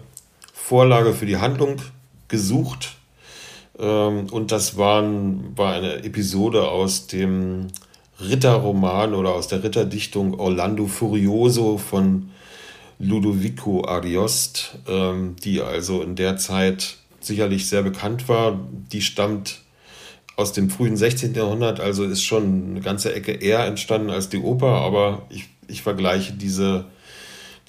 Vorlage 0.52 1.14
für 1.14 1.28
die 1.28 1.38
Handlung 1.38 1.76
gesucht. 2.28 2.96
Ähm, 3.78 4.26
und 4.32 4.52
das 4.52 4.80
waren, 4.80 5.56
war 5.56 5.74
eine 5.74 6.04
Episode 6.04 6.70
aus 6.70 7.06
dem 7.06 7.68
Ritterroman 8.20 9.14
oder 9.14 9.36
aus 9.36 9.48
der 9.48 9.64
Ritterdichtung 9.64 10.40
Orlando 10.40 10.88
Furioso 10.88 11.78
von 11.78 12.32
Ludovico 13.00 13.86
Ariost, 13.86 14.78
ähm, 14.88 15.36
die 15.44 15.62
also 15.62 16.02
in 16.02 16.16
der 16.16 16.38
Zeit 16.38 16.98
sicherlich 17.20 17.68
sehr 17.68 17.84
bekannt 17.84 18.30
war. 18.30 18.60
Die 18.92 19.02
stammt 19.02 19.60
aus 20.36 20.54
dem 20.54 20.70
frühen 20.70 20.98
16. 20.98 21.34
Jahrhundert, 21.34 21.80
also 21.80 22.04
ist 22.04 22.24
schon 22.24 22.72
eine 22.72 22.82
ganze 22.82 23.14
Ecke 23.14 23.32
eher 23.32 23.66
entstanden 23.66 24.10
als 24.10 24.30
die 24.30 24.38
Oper, 24.38 24.82
aber 24.82 25.26
ich, 25.30 25.48
ich 25.68 25.82
vergleiche 25.82 26.34
diese, 26.34 26.86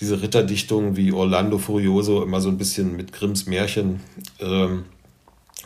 diese 0.00 0.21
Ritterdichtungen 0.21 0.97
wie 0.97 1.12
Orlando 1.12 1.59
Furioso 1.59 2.23
immer 2.23 2.40
so 2.40 2.49
ein 2.49 2.59
bisschen 2.59 2.97
mit 2.97 3.12
Grimms 3.12 3.47
Märchen. 3.47 4.00
Ähm, 4.40 4.85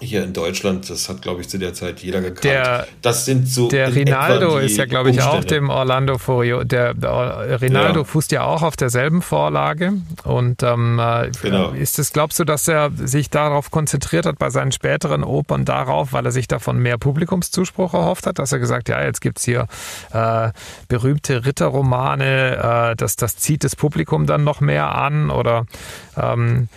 hier 0.00 0.24
in 0.24 0.32
Deutschland, 0.32 0.88
das 0.88 1.08
hat, 1.10 1.20
glaube 1.20 1.42
ich, 1.42 1.48
zu 1.48 1.58
der 1.58 1.74
Zeit 1.74 2.00
jeder 2.00 2.20
gekannt. 2.22 2.44
Der, 2.44 2.86
das 3.02 3.26
sind 3.26 3.46
so. 3.46 3.68
Der 3.68 3.94
Rinaldo 3.94 4.56
ist 4.56 4.78
ja, 4.78 4.86
glaube 4.86 5.10
ich, 5.10 5.20
auch 5.22 5.44
dem 5.44 5.68
Orlando 5.68 6.16
Furio. 6.16 6.64
Der, 6.64 6.94
der 6.94 7.60
Rinaldo 7.60 8.00
ja. 8.00 8.04
fußt 8.04 8.32
ja 8.32 8.44
auch 8.44 8.62
auf 8.62 8.76
derselben 8.76 9.20
Vorlage. 9.20 9.92
Und 10.24 10.62
ähm, 10.62 10.98
äh, 10.98 11.30
genau. 11.42 11.70
ist 11.70 11.98
es, 11.98 12.12
glaubst 12.12 12.38
du, 12.38 12.44
dass 12.44 12.66
er 12.66 12.90
sich 12.96 13.28
darauf 13.28 13.70
konzentriert 13.70 14.24
hat 14.24 14.38
bei 14.38 14.48
seinen 14.48 14.72
späteren 14.72 15.22
Opern 15.22 15.66
darauf, 15.66 16.14
weil 16.14 16.24
er 16.24 16.32
sich 16.32 16.48
davon 16.48 16.78
mehr 16.78 16.96
Publikumszuspruch 16.96 17.92
erhofft 17.92 18.26
hat, 18.26 18.38
dass 18.38 18.52
er 18.52 18.58
gesagt, 18.58 18.88
ja, 18.88 19.04
jetzt 19.04 19.20
gibt's 19.20 19.44
hier 19.44 19.66
äh, 20.12 20.50
berühmte 20.88 21.44
Ritterromane, 21.44 22.92
äh, 22.92 22.96
das, 22.96 23.16
das 23.16 23.36
zieht 23.36 23.64
das 23.64 23.76
Publikum 23.76 24.26
dann 24.26 24.44
noch 24.44 24.60
mehr 24.60 24.94
an 24.94 25.30
oder 25.30 25.66
ähm, 26.16 26.68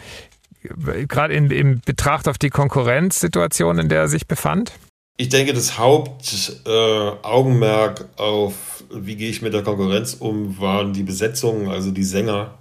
gerade 1.08 1.34
in, 1.34 1.50
in 1.52 1.82
Betracht 1.86 2.28
auf 2.28 2.38
die 2.38 2.50
Konkurrenzsituation, 2.50 3.80
in 3.80 3.88
der 3.90 4.02
er 4.02 4.08
sich 4.08 4.28
befand? 4.28 4.74
Ich 5.18 5.30
denke, 5.30 5.54
das 5.54 5.78
Hauptaugenmerk 5.78 8.02
äh, 8.02 8.22
auf, 8.22 8.84
wie 8.92 9.16
gehe 9.16 9.30
ich 9.30 9.44
mit 9.44 9.54
der 9.54 9.62
Konkurrenz 9.62 10.16
um, 10.16 10.60
waren 10.60 10.94
die 10.94 11.04
Besetzungen, 11.04 11.70
also 11.70 11.92
die 11.92 12.04
Sänger 12.04 12.56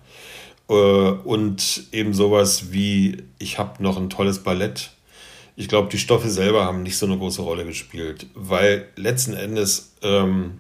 äh, 0.68 0.72
und 0.72 1.84
eben 1.92 2.12
sowas 2.12 2.72
wie, 2.72 3.22
ich 3.38 3.58
habe 3.58 3.82
noch 3.82 3.96
ein 3.96 4.10
tolles 4.10 4.40
Ballett. 4.40 4.90
Ich 5.56 5.68
glaube, 5.68 5.88
die 5.88 5.98
Stoffe 5.98 6.28
selber 6.28 6.64
haben 6.64 6.82
nicht 6.82 6.98
so 6.98 7.06
eine 7.06 7.16
große 7.16 7.42
Rolle 7.42 7.64
gespielt, 7.64 8.26
weil 8.34 8.88
letzten 8.96 9.34
Endes, 9.34 9.94
ähm, 10.02 10.58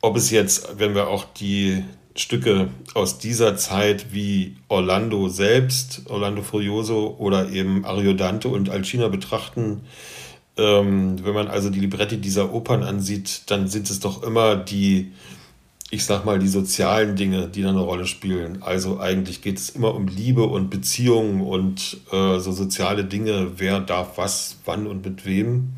ob 0.00 0.16
es 0.16 0.30
jetzt, 0.30 0.78
wenn 0.78 0.94
wir 0.94 1.08
auch 1.08 1.24
die 1.24 1.82
Stücke 2.18 2.68
aus 2.94 3.18
dieser 3.18 3.56
Zeit 3.56 4.12
wie 4.12 4.56
Orlando 4.68 5.28
selbst, 5.28 6.02
Orlando 6.08 6.42
Furioso 6.42 7.16
oder 7.18 7.50
eben 7.50 7.84
Ariodante 7.84 8.48
und 8.48 8.70
Alcina 8.70 9.08
betrachten, 9.08 9.82
ähm, 10.56 11.24
wenn 11.24 11.34
man 11.34 11.48
also 11.48 11.70
die 11.70 11.80
Libretti 11.80 12.18
dieser 12.18 12.52
Opern 12.52 12.82
ansieht, 12.82 13.42
dann 13.46 13.68
sind 13.68 13.88
es 13.88 14.00
doch 14.00 14.24
immer 14.24 14.56
die, 14.56 15.12
ich 15.90 16.04
sag 16.04 16.24
mal, 16.24 16.40
die 16.40 16.48
sozialen 16.48 17.14
Dinge, 17.14 17.46
die 17.48 17.62
da 17.62 17.68
eine 17.68 17.80
Rolle 17.80 18.06
spielen. 18.06 18.62
Also 18.62 18.98
eigentlich 18.98 19.40
geht 19.40 19.58
es 19.58 19.70
immer 19.70 19.94
um 19.94 20.08
Liebe 20.08 20.42
und 20.42 20.68
Beziehungen 20.68 21.40
und 21.40 21.98
äh, 22.10 22.40
so 22.40 22.50
soziale 22.50 23.04
Dinge, 23.04 23.52
wer 23.58 23.78
darf 23.80 24.18
was, 24.18 24.56
wann 24.64 24.88
und 24.88 25.04
mit 25.04 25.24
wem. 25.24 25.74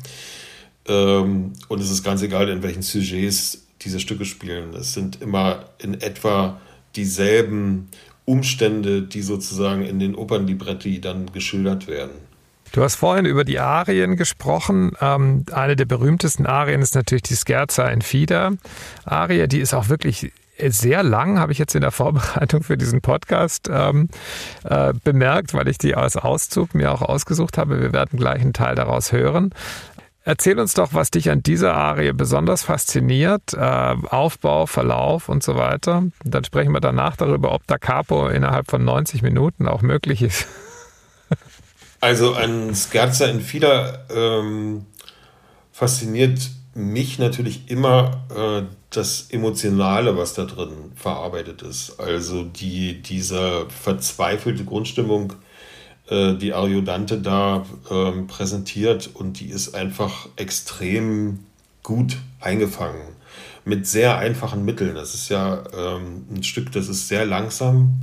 Ähm, 0.87 1.53
und 1.67 1.79
es 1.79 1.91
ist 1.91 2.03
ganz 2.03 2.23
egal, 2.23 2.49
in 2.49 2.63
welchen 2.63 2.81
Sujets 2.81 3.61
diese 3.81 3.99
Stücke 3.99 4.25
spielen. 4.25 4.73
Es 4.73 4.93
sind 4.93 5.21
immer 5.21 5.65
in 5.79 5.99
etwa 6.01 6.59
dieselben 6.95 7.89
Umstände, 8.25 9.01
die 9.01 9.21
sozusagen 9.21 9.83
in 9.83 9.99
den 9.99 10.15
Opernlibretti 10.15 11.01
dann 11.01 11.31
geschildert 11.31 11.87
werden. 11.87 12.11
Du 12.71 12.83
hast 12.83 12.95
vorhin 12.95 13.25
über 13.25 13.43
die 13.43 13.59
Arien 13.59 14.15
gesprochen. 14.15 14.93
Ähm, 15.01 15.45
eine 15.51 15.75
der 15.75 15.85
berühmtesten 15.85 16.45
Arien 16.45 16.81
ist 16.81 16.95
natürlich 16.95 17.23
die 17.23 17.35
Scherza 17.35 17.87
in 17.89 18.01
Fida 18.01 18.53
Arie. 19.03 19.47
Die 19.47 19.59
ist 19.59 19.73
auch 19.73 19.89
wirklich 19.89 20.31
sehr 20.69 21.03
lang, 21.03 21.39
habe 21.39 21.51
ich 21.51 21.57
jetzt 21.57 21.75
in 21.75 21.81
der 21.81 21.91
Vorbereitung 21.91 22.63
für 22.63 22.77
diesen 22.77 23.01
Podcast 23.01 23.69
ähm, 23.71 24.09
äh, 24.63 24.93
bemerkt, 25.03 25.53
weil 25.53 25.67
ich 25.67 25.77
die 25.77 25.95
als 25.95 26.17
Auszug 26.17 26.75
mir 26.75 26.91
auch 26.91 27.01
ausgesucht 27.01 27.57
habe. 27.57 27.81
Wir 27.81 27.93
werden 27.93 28.17
gleich 28.17 28.41
einen 28.41 28.53
Teil 28.53 28.75
daraus 28.75 29.11
hören. 29.11 29.53
Erzähl 30.23 30.59
uns 30.59 30.75
doch, 30.75 30.93
was 30.93 31.09
dich 31.09 31.31
an 31.31 31.41
dieser 31.41 31.73
Arie 31.73 32.13
besonders 32.13 32.63
fasziniert, 32.63 33.53
äh, 33.53 33.57
Aufbau, 33.57 34.67
Verlauf 34.67 35.29
und 35.29 35.41
so 35.41 35.55
weiter. 35.55 36.03
Dann 36.23 36.43
sprechen 36.43 36.73
wir 36.73 36.79
danach 36.79 37.15
darüber, 37.15 37.53
ob 37.53 37.65
da 37.65 37.79
Capo 37.79 38.27
innerhalb 38.27 38.69
von 38.69 38.83
90 38.83 39.23
Minuten 39.23 39.67
auch 39.67 39.81
möglich 39.81 40.21
ist. 40.21 40.47
Also 42.03 42.33
ein 42.33 42.73
Scherza 42.73 43.27
in 43.27 43.41
Fila 43.41 43.99
ähm, 44.09 44.87
fasziniert 45.71 46.49
mich 46.73 47.19
natürlich 47.19 47.69
immer 47.69 48.25
äh, 48.35 48.63
das 48.89 49.29
Emotionale, 49.29 50.17
was 50.17 50.33
da 50.33 50.45
drin 50.45 50.91
verarbeitet 50.95 51.61
ist. 51.61 51.99
Also 51.99 52.43
die, 52.43 53.03
diese 53.03 53.67
verzweifelte 53.69 54.65
Grundstimmung 54.65 55.33
äh, 56.11 56.35
die 56.35 56.53
Ariodante 56.53 57.19
da 57.19 57.65
ähm, 57.89 58.27
präsentiert 58.27 59.09
und 59.13 59.39
die 59.39 59.47
ist 59.47 59.73
einfach 59.73 60.27
extrem 60.35 61.39
gut 61.81 62.17
eingefangen 62.39 63.15
mit 63.65 63.87
sehr 63.87 64.17
einfachen 64.17 64.65
Mitteln. 64.65 64.95
Das 64.95 65.13
ist 65.13 65.29
ja 65.29 65.63
ähm, 65.75 66.25
ein 66.29 66.43
Stück, 66.43 66.71
das 66.73 66.87
ist 66.89 67.07
sehr 67.07 67.25
langsam. 67.25 68.01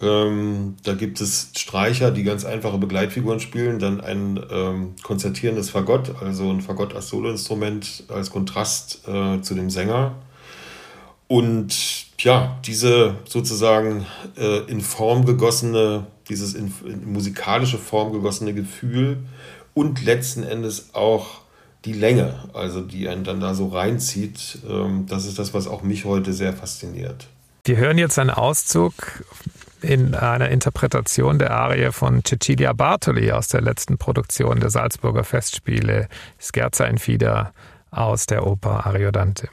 Ähm, 0.00 0.76
da 0.82 0.94
gibt 0.94 1.20
es 1.20 1.50
Streicher, 1.56 2.10
die 2.10 2.24
ganz 2.24 2.44
einfache 2.44 2.78
Begleitfiguren 2.78 3.38
spielen, 3.38 3.78
dann 3.78 4.00
ein 4.00 4.40
ähm, 4.50 4.94
konzertierendes 5.02 5.70
Fagott, 5.70 6.14
also 6.20 6.50
ein 6.50 6.62
Fagott 6.62 6.94
als 6.94 7.08
Soloinstrument 7.08 8.04
als 8.08 8.30
Kontrast 8.30 9.06
äh, 9.06 9.40
zu 9.40 9.54
dem 9.54 9.70
Sänger. 9.70 10.16
Und 11.28 12.06
ja, 12.18 12.58
diese 12.66 13.14
sozusagen 13.24 14.04
äh, 14.36 14.64
in 14.70 14.80
Form 14.80 15.26
gegossene, 15.26 16.06
dieses 16.30 16.54
in, 16.54 16.72
in 16.84 17.12
musikalische 17.12 17.78
Form 17.78 18.12
gegossene 18.12 18.54
Gefühl 18.54 19.18
und 19.74 20.02
letzten 20.04 20.42
Endes 20.42 20.94
auch 20.94 21.40
die 21.84 21.92
Länge, 21.92 22.34
also 22.52 22.80
die 22.80 23.08
einen 23.08 23.24
dann 23.24 23.40
da 23.40 23.54
so 23.54 23.68
reinzieht, 23.68 24.58
ähm, 24.68 25.06
das 25.08 25.26
ist 25.26 25.38
das, 25.38 25.54
was 25.54 25.66
auch 25.66 25.82
mich 25.82 26.04
heute 26.04 26.32
sehr 26.32 26.52
fasziniert. 26.52 27.26
Wir 27.64 27.76
hören 27.76 27.98
jetzt 27.98 28.18
einen 28.18 28.30
Auszug 28.30 29.24
in 29.82 30.14
einer 30.14 30.50
Interpretation 30.50 31.38
der 31.38 31.52
Arie 31.52 31.90
von 31.90 32.22
Cecilia 32.24 32.72
Bartoli 32.72 33.32
aus 33.32 33.48
der 33.48 33.62
letzten 33.62 33.96
Produktion 33.96 34.60
der 34.60 34.70
Salzburger 34.70 35.24
Festspiele 35.24 36.08
Scherza 36.38 36.84
in 36.84 36.98
Fida 36.98 37.52
aus 37.90 38.26
der 38.26 38.46
Oper 38.46 38.86
Ariodante. 38.86 39.48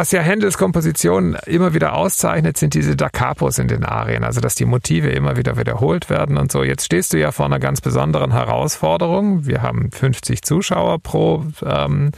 Was 0.00 0.12
ja 0.12 0.22
Händels 0.22 0.56
Komposition 0.56 1.36
immer 1.44 1.74
wieder 1.74 1.92
auszeichnet, 1.92 2.56
sind 2.56 2.72
diese 2.72 2.96
Da 2.96 3.10
Capos 3.10 3.58
in 3.58 3.68
den 3.68 3.84
Arien, 3.84 4.24
also 4.24 4.40
dass 4.40 4.54
die 4.54 4.64
Motive 4.64 5.10
immer 5.10 5.36
wieder 5.36 5.58
wiederholt 5.58 6.08
werden 6.08 6.38
und 6.38 6.50
so. 6.50 6.64
Jetzt 6.64 6.86
stehst 6.86 7.12
du 7.12 7.18
ja 7.18 7.32
vor 7.32 7.44
einer 7.44 7.58
ganz 7.58 7.82
besonderen 7.82 8.32
Herausforderung. 8.32 9.44
Wir 9.44 9.60
haben 9.60 9.90
50 9.90 10.40
Zuschauer 10.40 11.00
pro 11.00 11.44
ähm, 11.66 12.12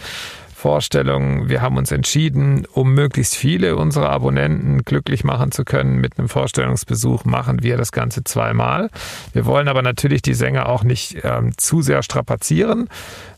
Vorstellung. 0.63 1.49
Wir 1.49 1.61
haben 1.61 1.77
uns 1.77 1.91
entschieden, 1.91 2.69
um 2.73 2.95
möglichst 2.95 3.35
viele 3.35 3.75
unserer 3.75 4.11
Abonnenten 4.11 4.85
glücklich 4.85 5.25
machen 5.25 5.51
zu 5.51 5.65
können 5.65 6.01
mit 6.01 6.21
einem 6.21 6.29
Vorstellungsbesuch, 6.29 7.25
machen 7.25 7.65
wir 7.65 7.77
das 7.77 7.91
Ganze 7.91 8.23
zweimal. 8.23 8.89
Wir 9.33 9.45
wollen 9.45 9.67
aber 9.67 9.83
natürlich 9.83 10.23
die 10.23 10.35
Sänger 10.35 10.69
auch 10.69 10.85
nicht 10.85 11.19
ähm, 11.25 11.51
zu 11.59 11.83
sehr 11.83 12.05
strapazieren, 12.05 12.89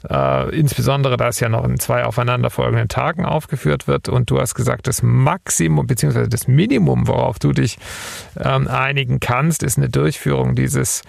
äh, 0.06 0.54
insbesondere 0.54 1.16
da 1.16 1.28
es 1.28 1.40
ja 1.40 1.48
noch 1.48 1.64
in 1.64 1.80
zwei 1.80 2.04
aufeinanderfolgenden 2.04 2.88
Tagen 2.88 3.24
aufgeführt 3.24 3.88
wird. 3.88 4.10
Und 4.10 4.28
du 4.28 4.38
hast 4.38 4.54
gesagt, 4.54 4.86
das 4.86 5.02
Maximum 5.02 5.86
bzw. 5.86 6.28
das 6.28 6.46
Minimum, 6.46 7.08
worauf 7.08 7.38
du 7.38 7.52
dich 7.52 7.78
ähm, 8.38 8.68
einigen 8.68 9.18
kannst, 9.18 9.62
ist 9.62 9.78
eine 9.78 9.88
Durchführung 9.88 10.56
dieses 10.56 11.00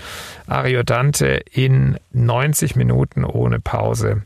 Ariodante 0.47 1.41
in 1.51 1.97
90 2.13 2.77
Minuten 2.77 3.25
ohne 3.25 3.59
Pause 3.59 4.21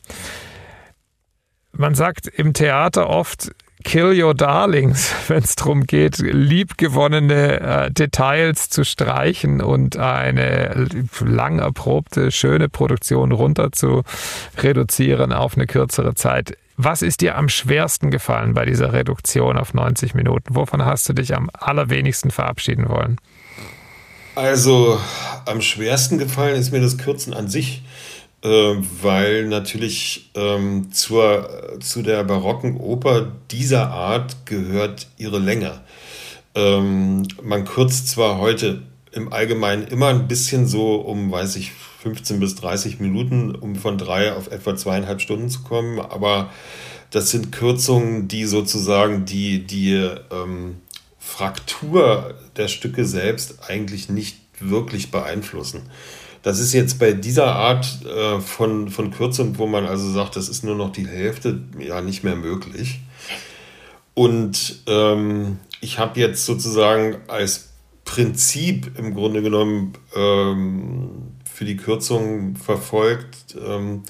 man 1.79 1.95
sagt 1.95 2.27
im 2.27 2.53
Theater 2.53 3.07
oft, 3.09 3.51
Kill 3.85 4.21
Your 4.21 4.35
Darlings, 4.35 5.13
wenn 5.29 5.41
es 5.41 5.55
darum 5.55 5.85
geht, 5.87 6.17
liebgewonnene 6.17 7.59
äh, 7.61 7.91
Details 7.91 8.69
zu 8.69 8.83
streichen 8.83 9.61
und 9.61 9.95
eine 9.95 10.87
lang 11.21 11.59
erprobte, 11.59 12.31
schöne 12.31 12.67
Produktion 12.67 13.31
runter 13.31 13.71
zu 13.71 14.03
reduzieren 14.57 15.31
auf 15.31 15.55
eine 15.55 15.67
kürzere 15.67 16.15
Zeit. 16.15 16.57
Was 16.75 17.01
ist 17.01 17.21
dir 17.21 17.37
am 17.37 17.47
schwersten 17.47 18.11
gefallen 18.11 18.53
bei 18.53 18.65
dieser 18.65 18.91
Reduktion 18.91 19.57
auf 19.57 19.73
90 19.73 20.13
Minuten? 20.13 20.55
Wovon 20.55 20.83
hast 20.83 21.07
du 21.07 21.13
dich 21.13 21.33
am 21.33 21.49
allerwenigsten 21.53 22.31
verabschieden 22.31 22.89
wollen? 22.89 23.17
Also 24.35 24.99
am 25.45 25.61
schwersten 25.61 26.17
gefallen 26.17 26.57
ist 26.57 26.71
mir 26.71 26.81
das 26.81 26.97
Kürzen 26.97 27.33
an 27.33 27.47
sich 27.47 27.83
weil 28.41 29.47
natürlich 29.47 30.31
ähm, 30.35 30.91
zur, 30.91 31.77
zu 31.81 32.01
der 32.01 32.23
barocken 32.23 32.77
Oper 32.77 33.33
dieser 33.51 33.89
Art 33.89 34.45
gehört 34.45 35.07
ihre 35.17 35.39
Länge. 35.39 35.81
Ähm, 36.55 37.27
man 37.43 37.65
kürzt 37.65 38.07
zwar 38.07 38.37
heute 38.37 38.83
im 39.11 39.33
Allgemeinen 39.33 39.87
immer 39.87 40.07
ein 40.07 40.27
bisschen 40.27 40.67
so 40.67 40.95
um, 40.95 41.31
weiß 41.31 41.55
ich, 41.57 41.71
15 42.01 42.39
bis 42.39 42.55
30 42.55 42.99
Minuten, 42.99 43.53
um 43.55 43.75
von 43.75 43.97
drei 43.97 44.33
auf 44.33 44.51
etwa 44.51 44.75
zweieinhalb 44.75 45.19
Stunden 45.19 45.49
zu 45.49 45.63
kommen, 45.63 45.99
aber 45.99 46.49
das 47.11 47.31
sind 47.31 47.51
Kürzungen, 47.51 48.27
die 48.27 48.45
sozusagen 48.45 49.25
die, 49.25 49.65
die 49.65 50.09
ähm, 50.31 50.77
Fraktur 51.17 52.35
der 52.55 52.67
Stücke 52.67 53.03
selbst 53.03 53.69
eigentlich 53.69 54.09
nicht 54.09 54.37
wirklich 54.59 55.11
beeinflussen. 55.11 55.89
Das 56.41 56.59
ist 56.59 56.73
jetzt 56.73 56.99
bei 56.99 57.11
dieser 57.11 57.53
Art 57.55 57.99
äh, 58.05 58.39
von, 58.39 58.89
von 58.89 59.11
Kürzung, 59.11 59.57
wo 59.57 59.67
man 59.67 59.85
also 59.85 60.09
sagt, 60.11 60.35
das 60.35 60.47
ist 60.47 60.63
nur 60.63 60.75
noch 60.75 60.91
die 60.91 61.07
Hälfte, 61.07 61.61
ja 61.77 62.01
nicht 62.01 62.23
mehr 62.23 62.35
möglich. 62.35 63.01
Und 64.13 64.83
ähm, 64.87 65.59
ich 65.81 65.99
habe 65.99 66.19
jetzt 66.19 66.45
sozusagen 66.45 67.17
als 67.27 67.69
Prinzip 68.05 68.97
im 68.97 69.13
Grunde 69.13 69.41
genommen 69.41 69.93
ähm, 70.15 71.33
für 71.45 71.65
die 71.65 71.77
Kürzung 71.77 72.55
verfolgt, 72.55 73.55
ähm, 73.55 74.03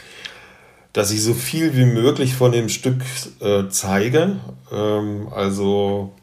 dass 0.94 1.12
ich 1.12 1.22
so 1.22 1.34
viel 1.34 1.76
wie 1.76 1.86
möglich 1.86 2.34
von 2.34 2.52
dem 2.52 2.70
Stück 2.70 3.02
äh, 3.40 3.68
zeige. 3.70 4.40
Ähm, 4.72 5.28
also 5.32 6.14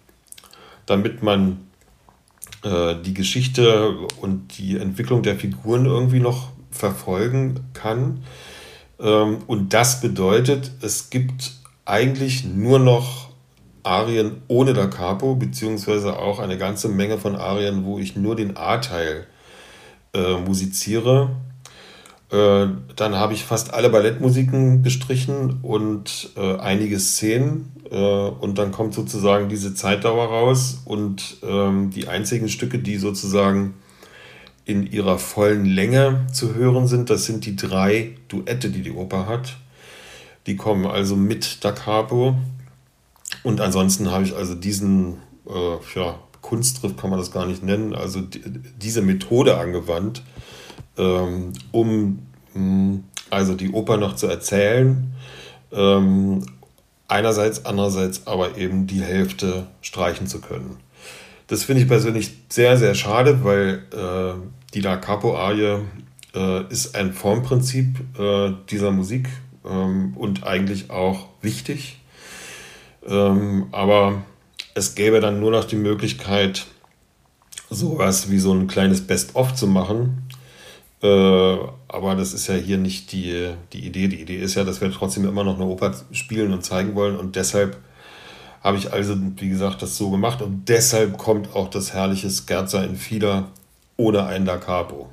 damit 0.87 1.23
man 1.23 1.66
äh, 2.67 2.97
die 3.01 3.15
Geschichte 3.15 3.97
und 4.21 4.59
die 4.59 4.77
Entwicklung 4.77 5.23
der 5.23 5.37
Figuren 5.37 5.87
irgendwie 5.87 6.19
noch 6.19 6.49
verfolgen 6.73 7.61
kann. 7.75 8.25
Ähm, 8.99 9.39
und 9.47 9.73
das 9.73 10.01
bedeutet, 10.01 10.73
es 10.81 11.11
gibt 11.11 11.53
eigentlich 11.85 12.45
nur 12.45 12.81
noch 12.81 13.31
Arien 13.85 14.43
ohne 14.49 14.73
Da 14.73 14.87
Capo, 14.87 15.37
beziehungsweise 15.37 16.19
auch 16.19 16.41
eine 16.41 16.59
ganze 16.59 16.89
Menge 16.89 17.19
von 17.19 17.37
Arien, 17.37 17.85
wo 17.85 18.01
ich 18.01 18.17
nur 18.17 18.35
den 18.35 18.57
A-Teil 18.57 19.29
äh, 20.13 20.37
musiziere. 20.39 21.31
Äh, 22.31 22.67
dann 22.97 23.15
habe 23.15 23.35
ich 23.35 23.45
fast 23.45 23.73
alle 23.73 23.89
Ballettmusiken 23.89 24.83
gestrichen 24.83 25.61
und 25.63 26.31
äh, 26.37 26.57
einige 26.57 26.99
Szenen. 26.99 27.73
Äh, 27.91 27.97
und 27.97 28.59
dann 28.59 28.73
kommt 28.73 28.95
sozusagen 28.95 29.49
diese 29.49 29.75
Zeitdauer 29.75 30.27
raus. 30.27 30.83
Und 30.85 31.39
ähm, 31.43 31.91
die 31.91 32.09
einzigen 32.09 32.49
Stücke, 32.49 32.79
die 32.79 32.97
sozusagen 32.97 33.75
in 34.65 34.91
ihrer 34.91 35.19
vollen 35.19 35.65
Länge 35.65 36.27
zu 36.33 36.55
hören 36.55 36.89
sind, 36.89 37.11
das 37.11 37.25
sind 37.25 37.47
die 37.47 37.55
drei 37.55 38.17
Duette, 38.27 38.71
die 38.71 38.83
die 38.83 38.91
Oper 38.91 39.27
hat. 39.27 39.57
Die 40.49 40.57
kommen 40.57 40.87
also 40.87 41.15
mit 41.15 41.65
Da 41.65 41.71
Capo. 41.71 42.37
Und 43.45 43.61
ansonsten 43.61 44.11
habe 44.11 44.25
ich 44.25 44.35
also 44.35 44.57
diesen 44.57 45.19
äh, 45.49 45.99
ja, 45.99 46.19
Kunstgriff, 46.43 46.97
kann 46.97 47.11
man 47.11 47.21
das 47.21 47.31
gar 47.31 47.47
nicht 47.47 47.63
nennen, 47.63 47.95
also 47.95 48.21
die, 48.21 48.41
diese 48.81 49.03
Methode 49.03 49.59
angewandt 49.59 50.23
ähm, 50.99 51.53
um 51.73 52.19
mh, 52.55 52.61
mm, 52.61 53.05
also 53.31 53.55
die 53.55 53.71
Oper 53.71 53.97
noch 53.97 54.17
zu 54.17 54.27
erzählen. 54.27 55.13
Ähm, 55.73 56.45
einerseits, 57.09 57.65
andererseits 57.65 58.27
aber 58.27 58.57
eben 58.57 58.87
die 58.87 59.03
Hälfte 59.03 59.67
streichen 59.81 60.27
zu 60.27 60.41
können. 60.41 60.77
Das 61.49 61.65
finde 61.65 61.83
ich 61.83 61.89
persönlich 61.89 62.33
sehr, 62.49 62.77
sehr 62.77 62.95
schade, 62.95 63.45
weil 63.45 63.85
äh, 63.93 64.35
die 64.75 64.81
Da 64.81 64.97
Capo-Arie 64.97 65.79
äh, 66.35 66.65
ist 66.71 66.97
ein 66.97 67.13
Formprinzip 67.13 68.01
äh, 68.19 68.53
dieser 68.71 68.91
Musik 68.91 69.29
ähm, 69.65 70.15
und 70.17 70.45
eigentlich 70.45 70.91
auch 70.91 71.29
wichtig. 71.43 72.01
Ähm, 73.07 73.67
aber 73.71 74.23
es 74.75 74.97
gäbe 74.97 75.21
dann 75.21 75.39
nur 75.39 75.53
noch 75.53 75.65
die 75.65 75.77
Möglichkeit, 75.77 76.67
sowas 77.71 78.31
wie 78.31 78.39
so 78.39 78.53
ein 78.53 78.67
kleines 78.67 79.07
Best-of 79.07 79.55
zu 79.55 79.67
machen, 79.67 80.26
äh, 81.03 81.57
aber 81.89 82.15
das 82.15 82.33
ist 82.33 82.47
ja 82.47 82.55
hier 82.55 82.79
nicht 82.79 83.13
die, 83.13 83.53
die 83.73 83.87
Idee. 83.87 84.09
Die 84.09 84.21
Idee 84.21 84.39
ist 84.39 84.55
ja, 84.55 84.65
dass 84.65 84.81
wir 84.81 84.91
trotzdem 84.91 85.27
immer 85.27 85.45
noch 85.45 85.57
eine 85.57 85.67
Oper 85.67 85.95
spielen 86.13 86.53
und 86.53 86.65
zeigen 86.65 86.95
wollen. 86.95 87.17
Und 87.17 87.37
deshalb 87.37 87.79
habe 88.63 88.79
ich 88.79 88.93
also, 88.93 89.15
wie 89.37 89.49
gesagt, 89.49 89.83
das 89.83 89.97
so 89.97 90.11
gemacht. 90.11 90.43
Und 90.43 90.69
deshalb 90.69 91.19
kommt 91.19 91.55
auch 91.55 91.69
das 91.69 91.93
herrliche 91.93 92.31
Scherza 92.31 92.83
in 92.83 92.97
Fieder 92.97 93.49
ohne 93.97 94.27
ein 94.27 94.45
Da 94.45 94.57
Capo. 94.57 95.09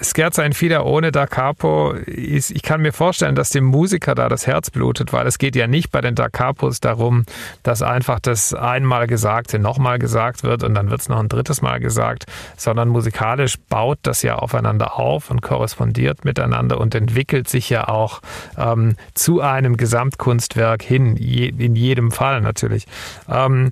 Scherza 0.00 0.42
in 0.44 0.52
Fida 0.52 0.82
ohne 0.82 1.10
Da 1.10 1.26
Capo 1.26 1.92
ist, 1.92 2.50
ich 2.50 2.62
kann 2.62 2.82
mir 2.82 2.92
vorstellen, 2.92 3.34
dass 3.34 3.50
dem 3.50 3.64
Musiker 3.64 4.14
da 4.14 4.28
das 4.28 4.46
Herz 4.46 4.70
blutet, 4.70 5.12
weil 5.12 5.26
es 5.26 5.38
geht 5.38 5.56
ja 5.56 5.66
nicht 5.66 5.90
bei 5.90 6.00
den 6.00 6.14
Da 6.14 6.28
Capos 6.28 6.80
darum, 6.80 7.24
dass 7.62 7.82
einfach 7.82 8.20
das 8.20 8.52
einmal 8.52 9.06
Gesagte 9.06 9.58
nochmal 9.58 9.98
gesagt 9.98 10.42
wird 10.42 10.62
und 10.64 10.74
dann 10.74 10.90
wird 10.90 11.00
es 11.00 11.08
noch 11.08 11.18
ein 11.18 11.28
drittes 11.28 11.62
Mal 11.62 11.80
gesagt, 11.80 12.26
sondern 12.56 12.88
musikalisch 12.88 13.56
baut 13.68 13.98
das 14.02 14.22
ja 14.22 14.36
aufeinander 14.36 14.98
auf 14.98 15.30
und 15.30 15.40
korrespondiert 15.40 16.24
miteinander 16.24 16.78
und 16.78 16.94
entwickelt 16.94 17.48
sich 17.48 17.70
ja 17.70 17.88
auch 17.88 18.20
ähm, 18.58 18.96
zu 19.14 19.40
einem 19.40 19.76
Gesamtkunstwerk 19.76 20.82
hin, 20.82 21.16
je, 21.16 21.48
in 21.48 21.74
jedem 21.74 22.10
Fall 22.10 22.42
natürlich. 22.42 22.86
Ähm, 23.28 23.70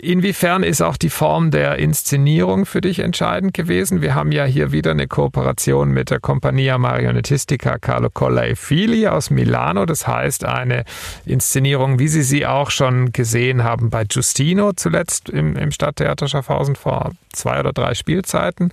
Inwiefern 0.00 0.62
ist 0.62 0.80
auch 0.80 0.96
die 0.96 1.10
Form 1.10 1.50
der 1.50 1.78
Inszenierung 1.78 2.64
für 2.64 2.80
dich 2.80 3.00
entscheidend 3.00 3.52
gewesen? 3.52 4.00
Wir 4.00 4.14
haben 4.14 4.32
ja 4.32 4.44
hier 4.44 4.72
wieder 4.72 4.92
eine 4.92 5.06
Kooperation 5.06 5.90
mit 5.90 6.10
der 6.10 6.20
Compagnia 6.20 6.78
Marionettistica 6.78 7.78
Carlo 7.78 8.08
Colla 8.10 8.46
e 8.46 8.56
Fili 8.56 9.06
aus 9.06 9.30
Milano. 9.30 9.84
Das 9.84 10.06
heißt, 10.06 10.44
eine 10.44 10.84
Inszenierung, 11.26 11.98
wie 11.98 12.08
Sie 12.08 12.22
sie 12.22 12.46
auch 12.46 12.70
schon 12.70 13.12
gesehen 13.12 13.62
haben 13.62 13.90
bei 13.90 14.04
Giustino 14.04 14.72
zuletzt 14.72 15.28
im, 15.28 15.56
im 15.56 15.70
Stadttheater 15.70 16.28
Schaffhausen 16.28 16.76
vor 16.76 17.12
zwei 17.32 17.60
oder 17.60 17.72
drei 17.72 17.94
Spielzeiten. 17.94 18.72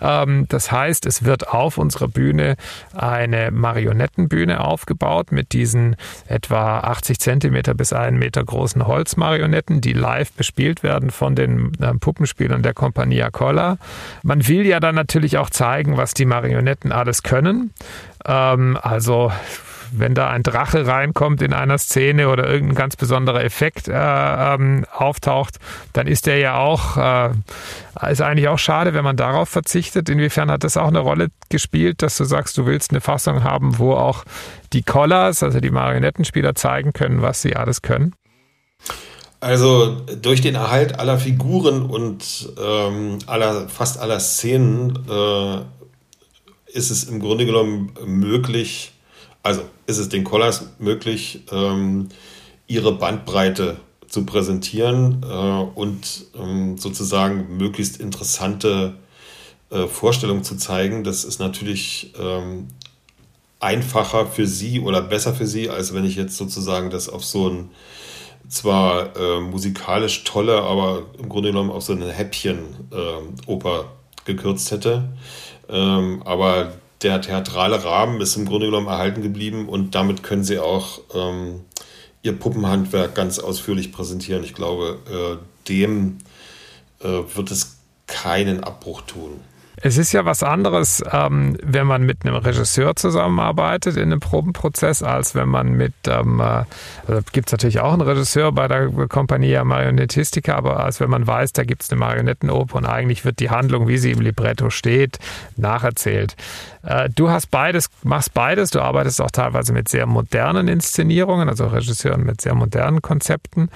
Ähm, 0.00 0.46
das 0.48 0.70
heißt, 0.70 1.06
es 1.06 1.24
wird 1.24 1.48
auf 1.48 1.78
unserer 1.78 2.08
Bühne 2.08 2.56
eine 2.94 3.50
Marionettenbühne 3.50 4.60
aufgebaut 4.60 5.32
mit 5.32 5.52
diesen 5.52 5.96
etwa 6.26 6.80
80 6.80 7.18
Zentimeter 7.18 7.74
bis 7.74 7.92
einen 7.92 8.18
Meter 8.18 8.44
großen 8.44 8.86
Holzmarionetten, 8.86 9.80
die 9.80 9.92
live 9.92 10.32
bespielt 10.32 10.82
werden 10.82 11.10
von 11.10 11.34
den 11.34 11.72
äh, 11.80 11.94
Puppenspielern 11.94 12.62
der 12.62 12.74
Compagnia 12.74 13.30
Colla. 13.30 13.78
Man 14.22 14.46
will 14.48 14.66
ja 14.66 14.80
dann 14.80 14.94
natürlich 14.94 15.38
auch 15.38 15.50
zeigen, 15.50 15.96
was 15.96 16.14
die 16.14 16.26
Marionetten 16.26 16.92
alles 16.92 17.22
können. 17.22 17.72
Ähm, 18.24 18.78
also 18.80 19.32
wenn 19.92 20.14
da 20.14 20.28
ein 20.30 20.42
Drache 20.42 20.86
reinkommt 20.86 21.42
in 21.42 21.52
einer 21.52 21.78
Szene 21.78 22.28
oder 22.28 22.48
irgendein 22.48 22.76
ganz 22.76 22.96
besonderer 22.96 23.44
Effekt 23.44 23.88
äh, 23.88 23.92
ähm, 23.94 24.84
auftaucht, 24.92 25.58
dann 25.92 26.06
ist 26.06 26.26
der 26.26 26.38
ja 26.38 26.56
auch, 26.56 26.96
äh, 26.96 27.30
ist 28.10 28.22
eigentlich 28.22 28.48
auch 28.48 28.58
schade, 28.58 28.94
wenn 28.94 29.04
man 29.04 29.16
darauf 29.16 29.48
verzichtet. 29.48 30.08
Inwiefern 30.08 30.50
hat 30.50 30.64
das 30.64 30.76
auch 30.76 30.88
eine 30.88 31.00
Rolle 31.00 31.28
gespielt, 31.48 32.02
dass 32.02 32.16
du 32.16 32.24
sagst, 32.24 32.56
du 32.58 32.66
willst 32.66 32.90
eine 32.90 33.00
Fassung 33.00 33.44
haben, 33.44 33.78
wo 33.78 33.94
auch 33.94 34.24
die 34.72 34.82
Collars, 34.82 35.42
also 35.42 35.60
die 35.60 35.70
Marionettenspieler, 35.70 36.54
zeigen 36.54 36.92
können, 36.92 37.22
was 37.22 37.42
sie 37.42 37.56
alles 37.56 37.82
können? 37.82 38.14
Also 39.44 40.00
durch 40.22 40.40
den 40.40 40.54
Erhalt 40.54 40.98
aller 40.98 41.18
Figuren 41.18 41.82
und 41.82 42.48
ähm, 42.58 43.18
aller, 43.26 43.68
fast 43.68 44.00
aller 44.00 44.18
Szenen 44.18 44.98
äh, 45.06 45.58
ist 46.72 46.90
es 46.90 47.04
im 47.04 47.20
Grunde 47.20 47.44
genommen 47.44 47.92
möglich, 48.06 48.93
also 49.44 49.62
ist 49.86 49.98
es 49.98 50.08
den 50.08 50.24
Collars 50.24 50.70
möglich, 50.80 51.44
ähm, 51.52 52.08
ihre 52.66 52.92
Bandbreite 52.92 53.76
zu 54.08 54.24
präsentieren 54.26 55.22
äh, 55.22 55.78
und 55.78 56.26
ähm, 56.34 56.78
sozusagen 56.78 57.56
möglichst 57.56 58.00
interessante 58.00 58.94
äh, 59.70 59.86
Vorstellungen 59.86 60.44
zu 60.44 60.56
zeigen. 60.56 61.04
Das 61.04 61.24
ist 61.24 61.40
natürlich 61.40 62.14
ähm, 62.18 62.68
einfacher 63.60 64.26
für 64.26 64.46
sie 64.46 64.80
oder 64.80 65.02
besser 65.02 65.34
für 65.34 65.46
sie, 65.46 65.68
als 65.68 65.92
wenn 65.92 66.04
ich 66.04 66.16
jetzt 66.16 66.36
sozusagen 66.36 66.90
das 66.90 67.08
auf 67.08 67.24
so 67.24 67.48
ein 67.48 67.70
zwar 68.48 69.16
äh, 69.16 69.40
musikalisch 69.40 70.24
tolle, 70.24 70.62
aber 70.62 71.02
im 71.18 71.28
Grunde 71.28 71.50
genommen 71.50 71.70
auf 71.70 71.82
so 71.82 71.92
eine 71.92 72.10
Häppchen-Oper 72.10 73.80
äh, 73.80 74.24
gekürzt 74.24 74.70
hätte. 74.70 75.12
Ähm, 75.68 76.22
aber 76.24 76.72
der 77.04 77.20
theatrale 77.20 77.84
Rahmen 77.84 78.20
ist 78.20 78.36
im 78.36 78.46
Grunde 78.46 78.66
genommen 78.66 78.88
erhalten 78.88 79.22
geblieben 79.22 79.68
und 79.68 79.94
damit 79.94 80.22
können 80.22 80.42
sie 80.42 80.58
auch 80.58 81.00
ähm, 81.14 81.60
ihr 82.22 82.38
Puppenhandwerk 82.38 83.14
ganz 83.14 83.38
ausführlich 83.38 83.92
präsentieren. 83.92 84.42
Ich 84.42 84.54
glaube, 84.54 84.98
äh, 85.08 85.68
dem 85.68 86.18
äh, 87.00 87.06
wird 87.06 87.50
es 87.50 87.76
keinen 88.06 88.64
Abbruch 88.64 89.02
tun. 89.02 89.40
Es 89.76 89.98
ist 89.98 90.12
ja 90.12 90.24
was 90.24 90.42
anderes, 90.42 91.02
ähm, 91.10 91.56
wenn 91.62 91.86
man 91.86 92.04
mit 92.04 92.24
einem 92.24 92.36
Regisseur 92.36 92.94
zusammenarbeitet 92.94 93.96
in 93.96 94.04
einem 94.04 94.20
Probenprozess, 94.20 95.02
als 95.02 95.34
wenn 95.34 95.48
man 95.48 95.72
mit, 95.72 95.94
ähm, 96.06 96.40
äh, 96.40 96.64
also 97.06 97.22
gibt 97.32 97.48
es 97.48 97.52
natürlich 97.52 97.80
auch 97.80 97.92
einen 97.92 98.02
Regisseur 98.02 98.52
bei 98.52 98.68
der 98.68 98.88
Compagnia 99.08 99.64
Marionettistica, 99.64 100.54
aber 100.54 100.80
als 100.80 101.00
wenn 101.00 101.10
man 101.10 101.26
weiß, 101.26 101.52
da 101.52 101.64
gibt 101.64 101.82
es 101.82 101.90
eine 101.90 101.98
Marionettenoper 101.98 102.76
und 102.76 102.86
eigentlich 102.86 103.24
wird 103.24 103.40
die 103.40 103.50
Handlung, 103.50 103.88
wie 103.88 103.98
sie 103.98 104.12
im 104.12 104.20
Libretto 104.20 104.70
steht, 104.70 105.18
nacherzählt. 105.56 106.36
Äh, 106.82 107.10
du 107.10 107.30
hast 107.30 107.50
beides, 107.50 107.90
machst 108.02 108.32
beides, 108.32 108.70
du 108.70 108.80
arbeitest 108.80 109.20
auch 109.20 109.30
teilweise 109.30 109.72
mit 109.72 109.88
sehr 109.88 110.06
modernen 110.06 110.68
Inszenierungen, 110.68 111.48
also 111.48 111.66
Regisseuren 111.66 112.24
mit 112.24 112.40
sehr 112.40 112.54
modernen 112.54 113.02
Konzepten. 113.02 113.70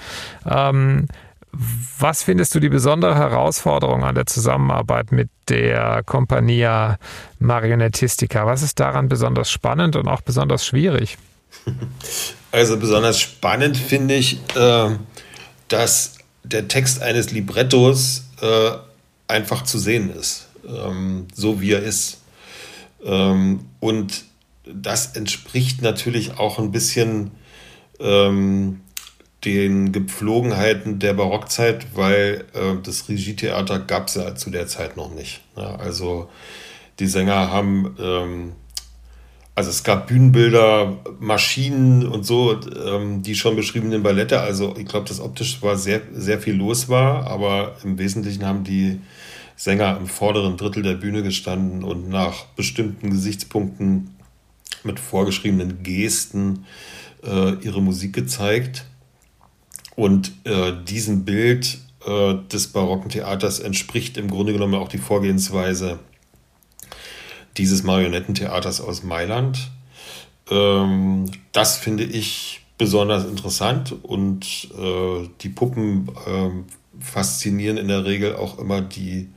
Ähm, 0.45 1.07
was 1.51 2.23
findest 2.23 2.53
du 2.55 2.59
die 2.59 2.69
besondere 2.69 3.15
Herausforderung 3.15 4.03
an 4.03 4.15
der 4.15 4.25
Zusammenarbeit 4.25 5.11
mit 5.11 5.29
der 5.49 6.03
Compagnia 6.03 6.97
Marionettistica? 7.39 8.45
Was 8.45 8.61
ist 8.61 8.79
daran 8.79 9.09
besonders 9.09 9.51
spannend 9.51 9.95
und 9.95 10.07
auch 10.07 10.21
besonders 10.21 10.65
schwierig? 10.65 11.17
Also 12.51 12.77
besonders 12.77 13.19
spannend 13.19 13.77
finde 13.77 14.15
ich, 14.15 14.39
äh, 14.55 14.89
dass 15.67 16.15
der 16.43 16.67
Text 16.67 16.99
eines 16.99 17.29
Librettos 17.29 18.23
äh, 18.41 18.71
einfach 19.27 19.63
zu 19.65 19.77
sehen 19.77 20.09
ist, 20.09 20.47
ähm, 20.67 21.27
so 21.31 21.61
wie 21.61 21.73
er 21.73 21.83
ist. 21.83 22.21
Ähm, 23.05 23.65
und 23.79 24.23
das 24.65 25.15
entspricht 25.15 25.83
natürlich 25.83 26.39
auch 26.39 26.57
ein 26.57 26.71
bisschen 26.71 27.29
ähm, 27.99 28.81
den 29.45 29.91
Gepflogenheiten 29.91 30.99
der 30.99 31.13
Barockzeit, 31.13 31.95
weil 31.95 32.45
äh, 32.53 32.75
das 32.83 33.07
Regietheater 33.07 33.79
gab 33.79 34.07
es 34.07 34.15
ja 34.15 34.35
zu 34.35 34.49
der 34.49 34.67
Zeit 34.67 34.97
noch 34.97 35.13
nicht. 35.13 35.41
Ja, 35.55 35.75
also 35.75 36.29
die 36.99 37.07
Sänger 37.07 37.49
haben, 37.49 37.95
ähm, 37.99 38.51
also 39.55 39.69
es 39.69 39.83
gab 39.83 40.07
Bühnenbilder, 40.07 40.97
Maschinen 41.19 42.05
und 42.05 42.25
so, 42.25 42.59
ähm, 42.85 43.23
die 43.23 43.35
schon 43.35 43.55
beschriebenen 43.55 44.03
Ballette. 44.03 44.41
Also 44.41 44.75
ich 44.77 44.85
glaube, 44.85 45.07
dass 45.07 45.21
optisch 45.21 45.61
war 45.61 45.77
sehr, 45.77 46.01
sehr 46.13 46.39
viel 46.39 46.55
los 46.55 46.89
war, 46.89 47.27
aber 47.27 47.77
im 47.83 47.97
Wesentlichen 47.97 48.45
haben 48.45 48.65
die 48.65 48.99
Sänger 49.55 49.97
im 49.97 50.07
vorderen 50.07 50.57
Drittel 50.57 50.83
der 50.83 50.93
Bühne 50.95 51.23
gestanden 51.23 51.83
und 51.83 52.09
nach 52.09 52.45
bestimmten 52.55 53.09
Gesichtspunkten 53.09 54.15
mit 54.83 54.99
vorgeschriebenen 54.99 55.83
Gesten 55.83 56.65
äh, 57.23 57.55
ihre 57.55 57.81
Musik 57.81 58.13
gezeigt. 58.13 58.85
Und 59.99 60.31
äh, 60.45 60.71
diesem 60.85 61.25
Bild 61.25 61.77
äh, 62.05 62.35
des 62.49 62.67
barocken 62.67 63.09
Theaters 63.09 63.59
entspricht 63.59 64.15
im 64.15 64.29
Grunde 64.29 64.53
genommen 64.53 64.75
auch 64.75 64.87
die 64.87 64.97
Vorgehensweise 64.97 65.99
dieses 67.57 67.83
Marionettentheaters 67.83 68.79
aus 68.79 69.03
Mailand. 69.03 69.71
Ähm, 70.49 71.25
das 71.51 71.75
finde 71.75 72.05
ich 72.05 72.61
besonders 72.77 73.25
interessant 73.25 73.93
und 74.01 74.69
äh, 74.79 75.27
die 75.41 75.49
Puppen 75.49 76.09
ähm, 76.25 76.63
faszinieren 77.01 77.75
in 77.75 77.89
der 77.89 78.05
Regel 78.05 78.37
auch 78.37 78.57
immer 78.57 78.79
die 78.79 79.27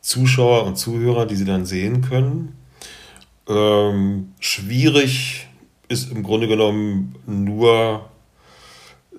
Zuschauer 0.00 0.64
und 0.64 0.78
Zuhörer, 0.78 1.26
die 1.26 1.36
sie 1.36 1.44
dann 1.44 1.64
sehen 1.64 2.00
können. 2.00 2.56
Ähm, 3.48 4.32
schwierig 4.40 5.46
ist 5.86 6.10
im 6.10 6.24
Grunde 6.24 6.48
genommen 6.48 7.14
nur 7.24 8.10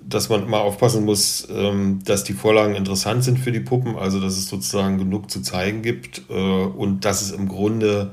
dass 0.06 0.28
man 0.28 0.42
immer 0.42 0.60
aufpassen 0.60 1.04
muss, 1.04 1.48
ähm, 1.50 2.00
dass 2.04 2.24
die 2.24 2.32
Vorlagen 2.34 2.74
interessant 2.74 3.24
sind 3.24 3.38
für 3.38 3.52
die 3.52 3.60
Puppen, 3.60 3.96
also 3.96 4.20
dass 4.20 4.36
es 4.36 4.48
sozusagen 4.48 4.98
genug 4.98 5.30
zu 5.30 5.40
zeigen 5.40 5.82
gibt 5.82 6.22
äh, 6.28 6.32
und 6.32 7.04
dass 7.04 7.22
es 7.22 7.30
im 7.30 7.48
Grunde 7.48 8.12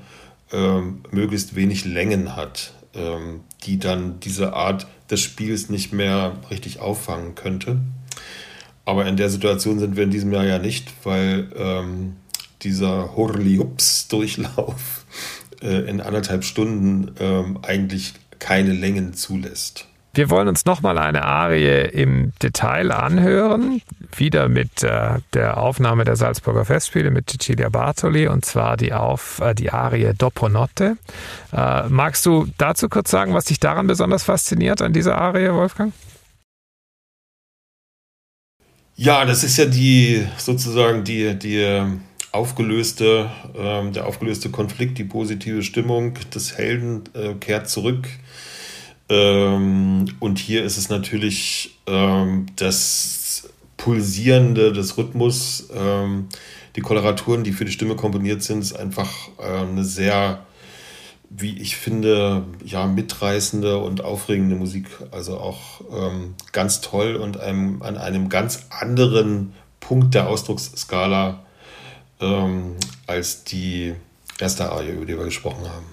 ähm, 0.52 1.02
möglichst 1.12 1.56
wenig 1.56 1.86
Längen 1.86 2.36
hat, 2.36 2.74
ähm, 2.94 3.42
die 3.64 3.80
dann 3.80 4.20
diese 4.20 4.54
Art 4.54 4.88
des 5.10 5.22
Spiels 5.22 5.70
nicht 5.70 5.94
mehr 5.94 6.38
richtig 6.50 6.80
auffangen 6.80 7.36
könnte. 7.36 7.80
Aber 8.86 9.06
in 9.06 9.18
der 9.18 9.30
Situation 9.30 9.80
sind 9.80 9.96
wir 9.96 10.04
in 10.04 10.12
diesem 10.12 10.34
Jahr 10.34 10.46
ja 10.46 10.60
nicht, 10.60 10.92
weil 11.04 11.52
ähm, 11.56 12.16
dieser 12.62 13.16
Horli-Hups-Durchlauf 13.16 15.06
äh, 15.62 15.90
in 15.90 16.02
anderthalb 16.02 16.44
Stunden 16.44 17.12
ähm, 17.20 17.60
eigentlich 17.62 18.14
keine 18.40 18.74
Längen 18.74 19.14
zulässt. 19.14 19.88
Wir 20.14 20.30
wollen 20.30 20.50
uns 20.50 20.66
nochmal 20.66 20.98
eine 20.98 21.24
Arie 21.24 21.88
im 21.90 22.34
Detail 22.44 22.92
anhören, 22.92 23.82
wieder 24.14 24.50
mit 24.50 24.84
äh, 24.84 25.20
der 25.34 25.56
Aufnahme 25.58 26.04
der 26.04 26.18
Salzburger 26.18 26.66
Festspiele 26.66 27.12
mit 27.12 27.30
Cecilia 27.30 27.70
Bartoli 27.70 28.28
und 28.28 28.44
zwar 28.44 28.76
die, 28.76 28.92
Auf, 28.92 29.40
äh, 29.40 29.56
die 29.56 29.72
Arie 29.72 30.12
Dopo 30.18 30.50
Notte. 30.50 30.98
Äh, 31.54 31.88
magst 31.88 32.26
du 32.26 32.46
dazu 32.58 32.90
kurz 32.90 33.10
sagen, 33.10 33.34
was 33.34 33.46
dich 33.46 33.62
daran 33.62 33.88
besonders 33.88 34.24
fasziniert 34.24 34.82
an 34.82 34.92
dieser 34.92 35.18
Arie, 35.18 35.54
Wolfgang? 35.54 35.94
Ja, 38.98 39.24
das 39.24 39.46
ist 39.46 39.56
ja 39.56 39.66
die 39.66 40.28
sozusagen 40.38 41.06
die, 41.06 41.40
die 41.40 41.86
aufgelöste, 42.34 43.32
ähm, 43.56 43.94
der 43.94 44.08
aufgelöste 44.08 44.50
Konflikt, 44.50 44.98
die 44.98 45.06
positive 45.06 45.64
Stimmung 45.64 46.16
des 46.34 46.58
Helden 46.58 47.04
äh, 47.14 47.34
kehrt 47.36 47.70
zurück 47.70 48.10
ähm, 49.12 50.06
und 50.22 50.40
hier 50.40 50.64
ist 50.64 50.78
es 50.78 50.88
natürlich 50.88 51.78
ähm, 51.86 52.46
das 52.56 53.50
Pulsierende 53.76 54.72
des 54.72 54.98
Rhythmus. 54.98 55.68
Ähm, 55.76 56.30
die 56.78 56.82
Koloraturen, 56.82 57.44
die 57.44 57.52
für 57.52 57.66
die 57.66 57.74
Stimme 57.74 57.98
komponiert 57.98 58.42
sind, 58.42 58.60
ist 58.60 58.72
einfach 58.72 59.12
äh, 59.38 59.68
eine 59.68 59.84
sehr, 59.84 60.46
wie 61.30 61.60
ich 61.60 61.76
finde, 61.76 62.46
ja, 62.64 62.88
mitreißende 62.88 63.80
und 63.80 64.02
aufregende 64.02 64.56
Musik. 64.56 64.88
Also 65.12 65.38
auch 65.38 65.82
ähm, 65.92 66.36
ganz 66.54 66.80
toll 66.80 67.18
und 67.18 67.38
einem, 67.38 67.82
an 67.82 67.98
einem 67.98 68.30
ganz 68.30 68.68
anderen 68.70 69.52
Punkt 69.82 70.14
der 70.14 70.30
Ausdrucksskala 70.30 71.44
ähm, 72.22 72.78
als 73.08 73.44
die 73.44 73.94
erste 74.40 74.72
Arie, 74.72 74.92
über 74.92 75.06
die 75.06 75.18
wir 75.18 75.26
gesprochen 75.26 75.68
haben. 75.68 75.91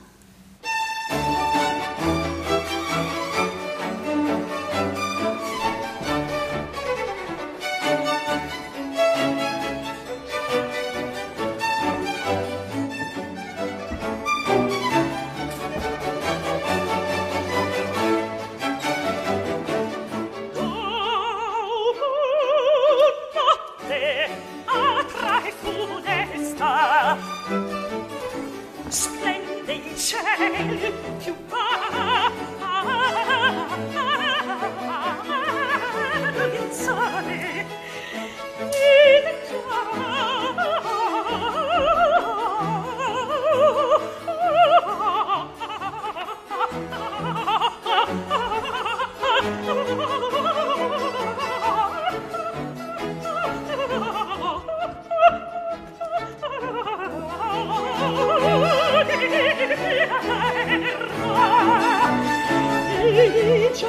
felicia, 63.19 63.89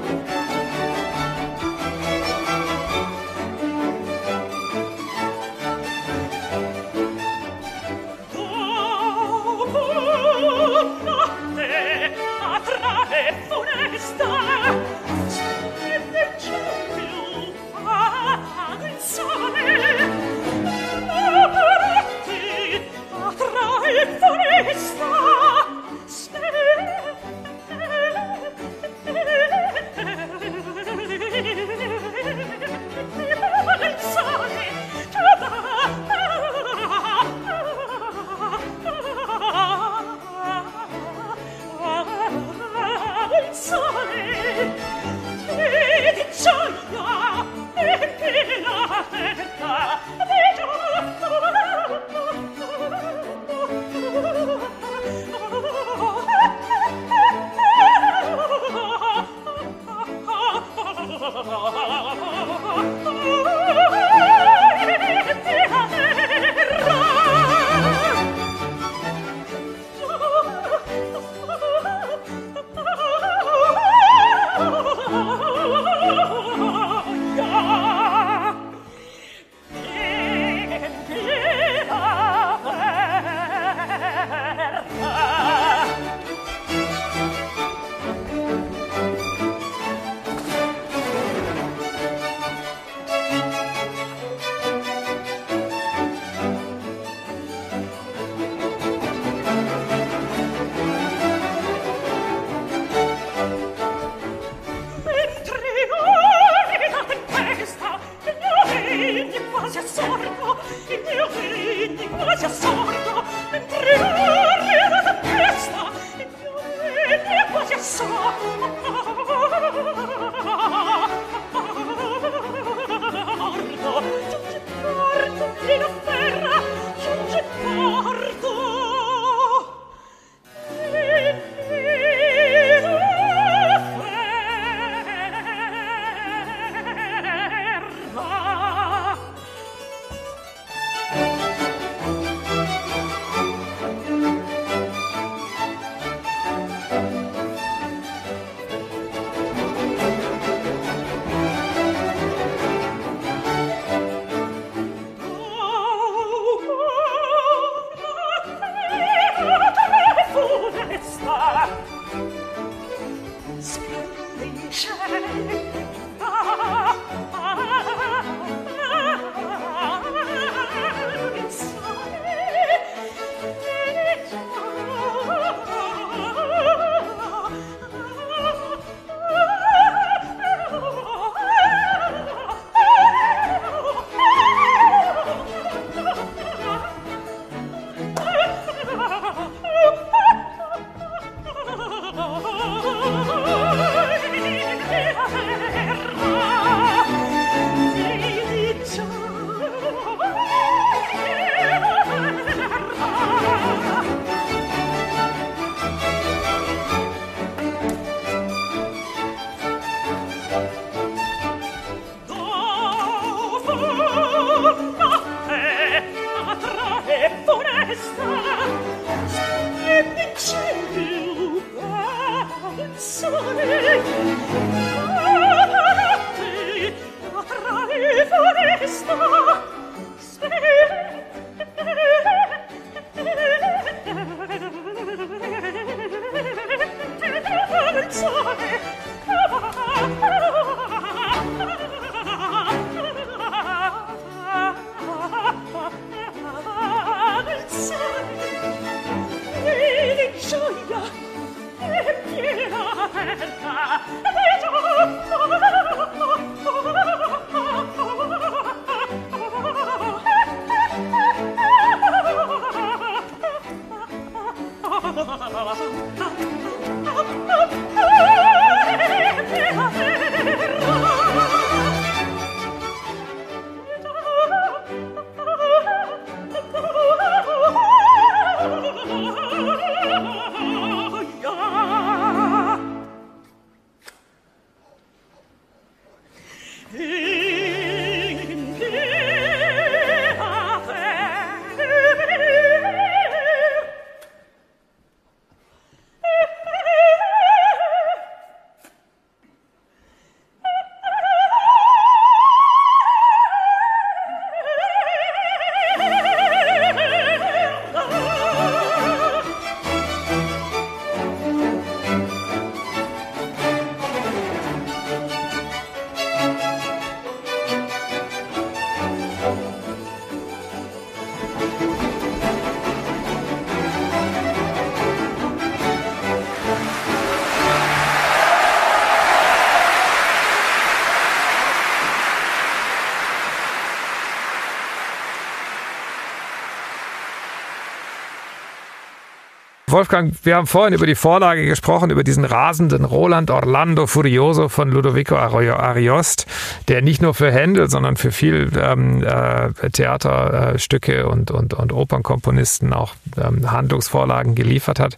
Wolfgang, 339.90 340.34
wir 340.42 340.56
haben 340.56 340.66
vorhin 340.66 340.94
über 340.94 341.06
die 341.06 341.14
Vorlage 341.14 341.64
gesprochen, 341.64 342.10
über 342.10 342.24
diesen 342.24 342.44
rasenden 342.44 343.04
Roland 343.04 343.50
Orlando 343.50 344.06
Furioso 344.06 344.68
von 344.68 344.90
Ludovico 344.90 345.36
Ariost, 345.36 346.46
der 346.88 347.02
nicht 347.02 347.22
nur 347.22 347.34
für 347.34 347.50
Händel, 347.50 347.88
sondern 347.88 348.16
für 348.16 348.32
viel 348.32 348.70
ähm, 348.78 349.22
äh, 349.22 349.70
Theaterstücke 349.90 351.28
und, 351.28 351.50
und, 351.50 351.74
und 351.74 351.92
Opernkomponisten 351.92 352.92
auch 352.92 353.14
ähm, 353.36 353.70
Handlungsvorlagen 353.70 354.54
geliefert 354.54 355.00
hat. 355.00 355.16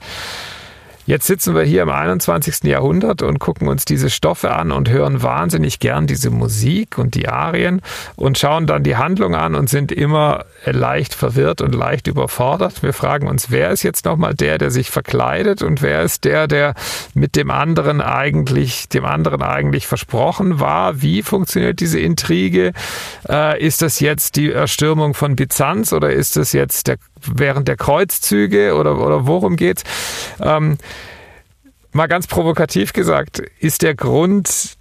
Jetzt 1.11 1.27
sitzen 1.27 1.57
wir 1.57 1.65
hier 1.65 1.83
im 1.83 1.91
21. 1.91 2.63
Jahrhundert 2.63 3.23
und 3.23 3.41
gucken 3.41 3.67
uns 3.67 3.85
diese 3.85 4.11
Stoffe 4.11 4.53
an 4.55 4.71
und 4.71 4.91
hören 4.91 5.25
wahnsinnig 5.25 5.81
gern 5.81 6.07
diese 6.07 6.31
Musik 6.31 6.99
und 6.99 7.17
die 7.17 7.29
Arien 7.29 7.83
und 8.15 8.39
schauen 8.39 8.69
dann 8.69 8.85
die 8.85 8.95
Handlung 8.95 9.35
an 9.35 9.57
und 9.57 9.69
sind 9.69 9.91
immer 9.91 10.45
leicht 10.65 11.13
verwirrt 11.15 11.63
und 11.63 11.75
leicht 11.75 12.07
überfordert. 12.07 12.85
Wir 12.85 12.93
fragen 12.93 13.27
uns, 13.27 13.51
wer 13.51 13.73
ist 13.73 13.83
jetzt 13.83 14.05
nochmal 14.05 14.35
der, 14.35 14.59
der 14.59 14.71
sich 14.71 14.89
verkleidet 14.89 15.63
und 15.65 15.83
wer 15.83 16.03
ist 16.03 16.23
der, 16.23 16.47
der 16.47 16.75
mit 17.13 17.35
dem 17.35 17.51
anderen 17.51 18.01
eigentlich, 18.01 18.89
dem 18.89 19.05
anderen 19.05 19.43
eigentlich 19.43 19.89
versprochen 19.89 20.61
war? 20.61 21.03
Wie 21.03 21.25
funktioniert 21.25 21.81
diese 21.81 21.99
Intrige? 21.99 22.73
Äh, 23.29 23.61
ist 23.61 23.83
das 23.83 23.99
jetzt 23.99 24.37
die 24.37 24.53
Erstürmung 24.53 25.15
von 25.15 25.35
Byzanz 25.35 25.93
oder 25.93 26.13
ist 26.13 26.37
das 26.37 26.53
jetzt 26.53 26.87
der 26.87 26.99
während 27.27 27.69
der 27.69 27.77
Kreuzzüge 27.77 28.75
oder, 28.75 28.99
oder 28.99 29.27
worum 29.27 29.57
geht's? 29.57 29.85
Ähm, 30.41 30.79
mal 31.93 32.07
ganz 32.07 32.27
provokativ 32.27 32.93
gesagt, 32.93 33.41
ist 33.59 33.83
der 33.83 33.95
Grund, 33.95 34.77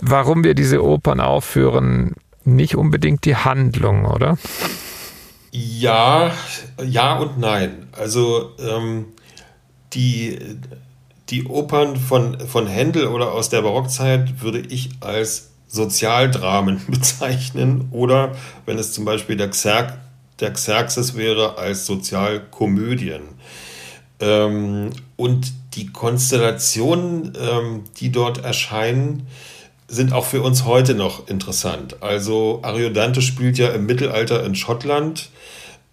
warum 0.00 0.44
wir 0.44 0.54
diese 0.54 0.82
Opern 0.82 1.20
aufführen, 1.20 2.14
nicht 2.44 2.76
unbedingt 2.76 3.24
die 3.24 3.36
Handlung, 3.36 4.06
oder? 4.06 4.38
Ja, 5.50 6.32
ja 6.84 7.18
und 7.18 7.38
nein. 7.38 7.88
Also 7.92 8.52
ähm, 8.58 9.06
die, 9.92 10.38
die 11.30 11.44
Opern 11.44 11.96
von, 11.96 12.40
von 12.40 12.66
Händel 12.66 13.06
oder 13.06 13.32
aus 13.32 13.48
der 13.48 13.62
Barockzeit 13.62 14.42
würde 14.42 14.60
ich 14.60 14.90
als 15.00 15.50
Sozialdramen 15.68 16.80
bezeichnen 16.88 17.88
oder 17.90 18.32
wenn 18.66 18.78
es 18.78 18.92
zum 18.92 19.04
Beispiel 19.04 19.36
der 19.36 19.50
Xerx 19.50 19.94
der 20.40 20.52
Xerxes 20.52 21.16
wäre 21.16 21.58
als 21.58 21.86
Sozialkomödien. 21.86 23.22
Ähm, 24.20 24.90
und 25.16 25.52
die 25.74 25.92
Konstellationen, 25.92 27.32
ähm, 27.40 27.84
die 27.98 28.10
dort 28.10 28.44
erscheinen, 28.44 29.26
sind 29.86 30.12
auch 30.12 30.26
für 30.26 30.42
uns 30.42 30.64
heute 30.64 30.94
noch 30.94 31.28
interessant. 31.28 32.02
Also 32.02 32.60
Ariodante 32.62 33.22
spielt 33.22 33.58
ja 33.58 33.68
im 33.70 33.86
Mittelalter 33.86 34.44
in 34.44 34.54
Schottland 34.54 35.30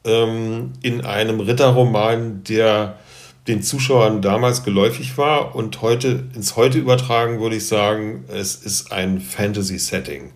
ähm, 0.04 0.74
in 0.82 1.02
einem 1.06 1.39
Ritterroman, 1.39 2.43
der 2.43 3.00
den 3.48 3.62
Zuschauern 3.62 4.22
damals 4.22 4.64
geläufig 4.64 5.18
war 5.18 5.56
und 5.56 5.82
heute 5.82 6.24
ins 6.36 6.56
Heute 6.56 6.80
übertragen 6.80 7.39
würde 7.39 7.58
ich 7.58 7.68
sagen, 7.68 8.26
es 8.28 8.56
ist 8.56 8.91
ein 8.91 9.22
Fantasy-Setting 9.22 10.32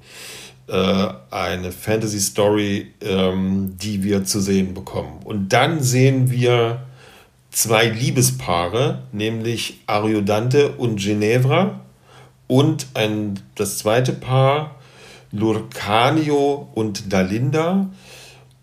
äh, 0.70 1.08
eine 1.32 1.72
Fantasy 1.72 2.20
Story, 2.20 2.88
ähm, 3.02 3.76
die 3.82 4.04
wir 4.04 4.24
zu 4.24 4.40
sehen 4.40 4.74
bekommen. 4.74 5.20
Und 5.24 5.50
dann 5.50 5.82
sehen 5.82 6.30
wir 6.30 6.84
zwei 7.52 7.88
Liebespaare, 7.88 9.04
nämlich 9.12 9.82
Ariodante 9.88 10.74
und 10.74 10.98
Ginevra 10.98 11.80
und 12.48 12.88
ein, 12.94 13.40
das 13.56 13.80
zweite 13.80 14.14
Paar 14.14 14.76
Lurcanio 15.32 16.70
und 16.74 17.12
Dalinda 17.14 17.90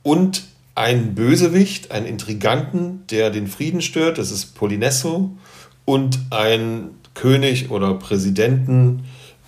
und 0.03 0.45
ein 0.75 1.15
Bösewicht, 1.15 1.91
ein 1.91 2.05
Intriganten, 2.05 3.05
der 3.11 3.31
den 3.31 3.47
Frieden 3.47 3.81
stört, 3.81 4.19
das 4.19 4.31
ist 4.31 4.55
Polinesso 4.55 5.31
und 5.85 6.19
ein 6.31 6.91
König 7.15 7.71
oder 7.71 7.95
Präsidenten, 7.95 9.05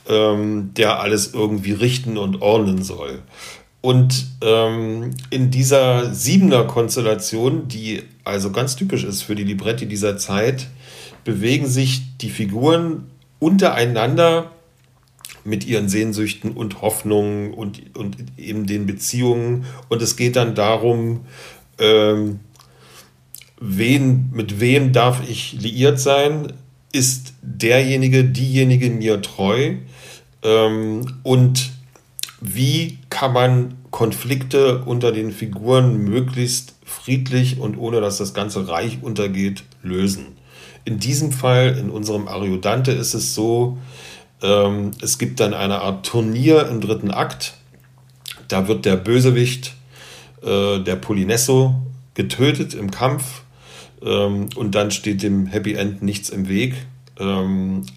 ähm, 0.09 0.73
der 0.75 1.01
alles 1.01 1.35
irgendwie 1.35 1.73
richten 1.73 2.17
und 2.17 2.43
ordnen 2.43 2.83
soll. 2.83 3.23
Und 3.81 4.27
ähm, 4.43 5.11
in 5.31 5.51
dieser 5.51 6.13
Siebener-Konstellation, 6.13 7.69
die 7.69 8.03
also 8.25 8.51
ganz 8.51 8.75
typisch 8.75 9.05
ist 9.05 9.23
für 9.23 9.35
die 9.35 9.45
Libretti 9.45 9.87
dieser 9.87 10.17
Zeit, 10.17 10.69
bewegen 11.25 11.67
sich 11.67 12.03
die 12.19 12.31
Figuren 12.31 13.07
untereinander 13.39 14.51
mit 15.45 15.67
ihren 15.67 15.89
Sehnsüchten 15.89 16.53
und 16.53 16.83
Hoffnungen 16.83 17.55
und, 17.55 17.97
und 17.97 18.17
eben 18.37 18.67
den 18.67 18.87
Beziehungen. 18.87 19.65
Und 19.89 20.03
es 20.03 20.17
geht 20.17 20.37
dann 20.37 20.55
darum, 20.55 21.21
ähm, 21.79 22.41
wen, 23.61 24.31
mit 24.33 24.61
wem 24.61 24.93
darf 24.93 25.23
ich 25.29 25.53
liiert 25.53 26.01
sein? 26.01 26.53
Ist 26.93 27.35
derjenige, 27.43 28.25
diejenige 28.25 28.91
mir 28.91 29.23
treu? 29.23 29.77
Ähm, 30.43 31.21
und 31.23 31.71
wie 32.41 32.99
kann 33.11 33.33
man 33.33 33.75
Konflikte 33.91 34.85
unter 34.85 35.13
den 35.13 35.33
Figuren 35.33 36.05
möglichst 36.05 36.75
friedlich 36.85 37.59
und 37.59 37.77
ohne 37.77 38.01
dass 38.01 38.19
das 38.19 38.35
ganze 38.35 38.69
Reich 38.69 38.99
untergeht, 39.03 39.65
lösen. 39.83 40.37
In 40.85 40.99
diesem 40.99 41.33
Fall, 41.33 41.77
in 41.79 41.91
unserem 41.91 42.29
Ariodante, 42.29 42.93
ist 42.93 43.15
es 43.15 43.35
so, 43.35 43.79
ähm, 44.43 44.93
es 45.03 45.19
gibt 45.19 45.41
dann 45.41 45.55
eine 45.55 45.81
Art 45.81 46.07
Turnier 46.07 46.69
im 46.69 46.81
dritten 46.81 47.11
Akt. 47.11 47.55
Da 48.49 48.69
wird 48.69 48.85
der 48.85 48.97
Bösewicht, 48.97 49.75
äh, 50.43 50.79
der 50.79 50.97
Polinesso, 50.97 51.75
getötet 52.15 52.75
im 52.75 52.91
Kampf 52.91 53.43
ähm, 54.03 54.49
und 54.55 54.75
dann 54.75 54.91
steht 54.91 55.23
dem 55.23 55.47
Happy 55.47 55.75
End 55.75 56.03
nichts 56.03 56.31
im 56.31 56.49
Weg. 56.49 56.75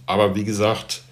Aber 0.07 0.35
wie 0.35 0.43
gesagt, 0.43 1.03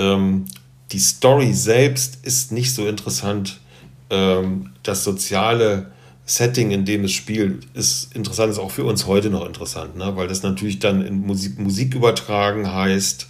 ähm, 0.00 0.46
die 0.92 0.98
Story 0.98 1.52
selbst 1.52 2.24
ist 2.24 2.52
nicht 2.52 2.74
so 2.74 2.86
interessant. 2.86 3.60
Ähm, 4.08 4.70
das 4.82 5.04
soziale 5.04 5.92
Setting, 6.24 6.70
in 6.70 6.84
dem 6.84 7.04
es 7.04 7.12
spielt, 7.12 7.66
ist 7.74 8.14
interessant, 8.14 8.52
ist 8.52 8.58
auch 8.58 8.70
für 8.70 8.84
uns 8.84 9.06
heute 9.06 9.30
noch 9.30 9.46
interessant, 9.46 9.96
ne? 9.96 10.16
weil 10.16 10.28
das 10.28 10.42
natürlich 10.42 10.78
dann 10.78 11.04
in 11.04 11.20
Musik, 11.26 11.58
Musik 11.58 11.94
übertragen 11.94 12.72
heißt. 12.72 13.28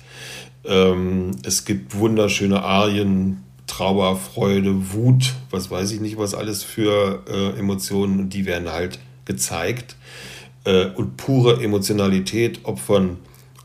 Ähm, 0.64 1.32
es 1.42 1.64
gibt 1.64 1.96
wunderschöne 1.96 2.62
Arien, 2.62 3.42
Trauer, 3.66 4.16
Freude, 4.16 4.92
Wut, 4.92 5.32
was 5.50 5.70
weiß 5.70 5.92
ich 5.92 6.00
nicht, 6.00 6.18
was 6.18 6.34
alles 6.34 6.62
für 6.62 7.24
äh, 7.28 7.58
Emotionen, 7.58 8.28
die 8.28 8.44
werden 8.44 8.70
halt 8.70 8.98
gezeigt. 9.24 9.96
Äh, 10.64 10.86
und 10.86 11.16
pure 11.16 11.62
Emotionalität, 11.62 12.60
ob 12.64 12.78
von 12.78 13.16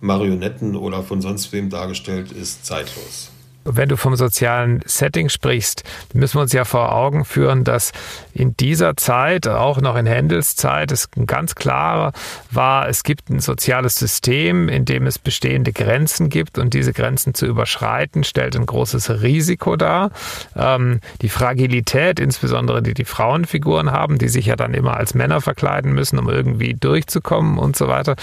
Marionetten 0.05 0.75
oder 0.75 1.03
von 1.03 1.21
sonst 1.21 1.51
wem 1.51 1.69
dargestellt, 1.69 2.31
ist 2.31 2.65
zeitlos. 2.65 3.31
Wenn 3.67 3.89
du 3.89 3.97
vom 3.97 4.15
sozialen 4.15 4.81
Setting 4.85 5.29
sprichst, 5.29 5.83
müssen 6.13 6.37
wir 6.37 6.43
uns 6.43 6.53
ja 6.53 6.65
vor 6.65 6.93
Augen 6.93 7.25
führen, 7.25 7.63
dass 7.63 7.93
in 8.31 8.55
dieser 8.55 8.95
Zeit, 8.95 9.47
auch 9.47 9.81
noch 9.81 9.95
in 9.95 10.05
Händels 10.05 10.55
Zeit, 10.55 10.91
es 10.91 11.09
ganz 11.25 11.55
klar 11.55 12.13
war, 12.51 12.87
es 12.87 13.01
gibt 13.01 13.31
ein 13.31 13.39
soziales 13.39 13.95
System, 13.95 14.69
in 14.69 14.85
dem 14.85 15.07
es 15.07 15.17
bestehende 15.17 15.73
Grenzen 15.73 16.29
gibt 16.29 16.59
und 16.59 16.75
diese 16.75 16.93
Grenzen 16.93 17.33
zu 17.33 17.47
überschreiten, 17.47 18.23
stellt 18.23 18.55
ein 18.55 18.67
großes 18.67 19.23
Risiko 19.23 19.77
dar. 19.77 20.11
Ähm, 20.55 20.99
die 21.23 21.29
Fragilität, 21.29 22.19
insbesondere 22.19 22.83
die 22.83 22.93
die 22.93 23.03
Frauenfiguren 23.03 23.91
haben, 23.91 24.19
die 24.19 24.29
sich 24.29 24.45
ja 24.45 24.55
dann 24.55 24.75
immer 24.75 24.95
als 24.95 25.15
Männer 25.15 25.41
verkleiden 25.41 25.93
müssen, 25.93 26.19
um 26.19 26.29
irgendwie 26.29 26.75
durchzukommen 26.75 27.57
und 27.57 27.75
so 27.75 27.87
weiter. 27.87 28.15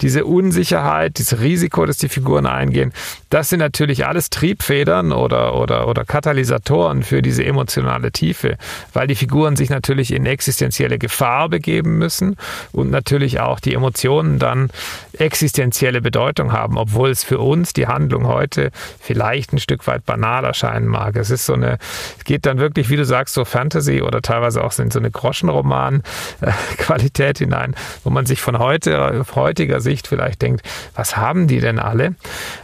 Diese 0.00 0.24
Unsicherheit, 0.24 1.18
dieses 1.18 1.40
Risiko, 1.40 1.86
das 1.86 1.98
die 1.98 2.08
Figuren 2.08 2.46
eingehen, 2.46 2.92
das 3.28 3.50
sind 3.50 3.60
natürlich 3.60 4.04
alles 4.04 4.30
Triebfähigkeiten, 4.30 4.79
Triebfedern 4.80 5.12
oder, 5.12 5.54
oder, 5.54 5.86
oder 5.88 6.04
Katalysatoren 6.04 7.02
für 7.02 7.22
diese 7.22 7.42
emotionale 7.44 8.12
Tiefe, 8.12 8.58
weil 8.92 9.06
die 9.06 9.14
Figuren 9.14 9.56
sich 9.56 9.70
natürlich 9.70 10.12
in 10.12 10.26
existenzielle 10.26 10.98
Gefahr 10.98 11.48
begeben 11.48 11.96
müssen 11.98 12.36
und 12.72 12.90
natürlich 12.90 13.40
auch 13.40 13.60
die 13.60 13.72
Emotionen 13.74 14.38
dann 14.38 14.68
existenzielle 15.12 16.00
Bedeutung 16.00 16.52
haben, 16.52 16.78
obwohl 16.78 17.10
es 17.10 17.24
für 17.24 17.38
uns 17.38 17.72
die 17.72 17.86
Handlung 17.86 18.26
heute 18.26 18.70
vielleicht 19.00 19.52
ein 19.52 19.58
Stück 19.58 19.86
weit 19.86 20.04
banal 20.06 20.44
erscheinen 20.44 20.86
mag. 20.86 21.16
Es 21.16 21.30
ist 21.30 21.46
so 21.46 21.54
eine, 21.54 21.78
es 22.18 22.24
geht 22.24 22.46
dann 22.46 22.58
wirklich, 22.58 22.90
wie 22.90 22.96
du 22.96 23.04
sagst, 23.04 23.34
so 23.34 23.44
Fantasy 23.44 24.02
oder 24.02 24.22
teilweise 24.22 24.64
auch 24.64 24.72
so 24.72 24.82
eine 24.82 25.10
Groschenroman-Qualität 25.10 27.38
hinein, 27.38 27.74
wo 28.04 28.10
man 28.10 28.26
sich 28.26 28.40
von 28.40 28.58
heute, 28.58 29.24
heutiger 29.34 29.80
Sicht 29.80 30.08
vielleicht 30.08 30.42
denkt, 30.42 30.66
was 30.94 31.16
haben 31.16 31.48
die 31.48 31.60
denn 31.60 31.78
alle? 31.78 32.14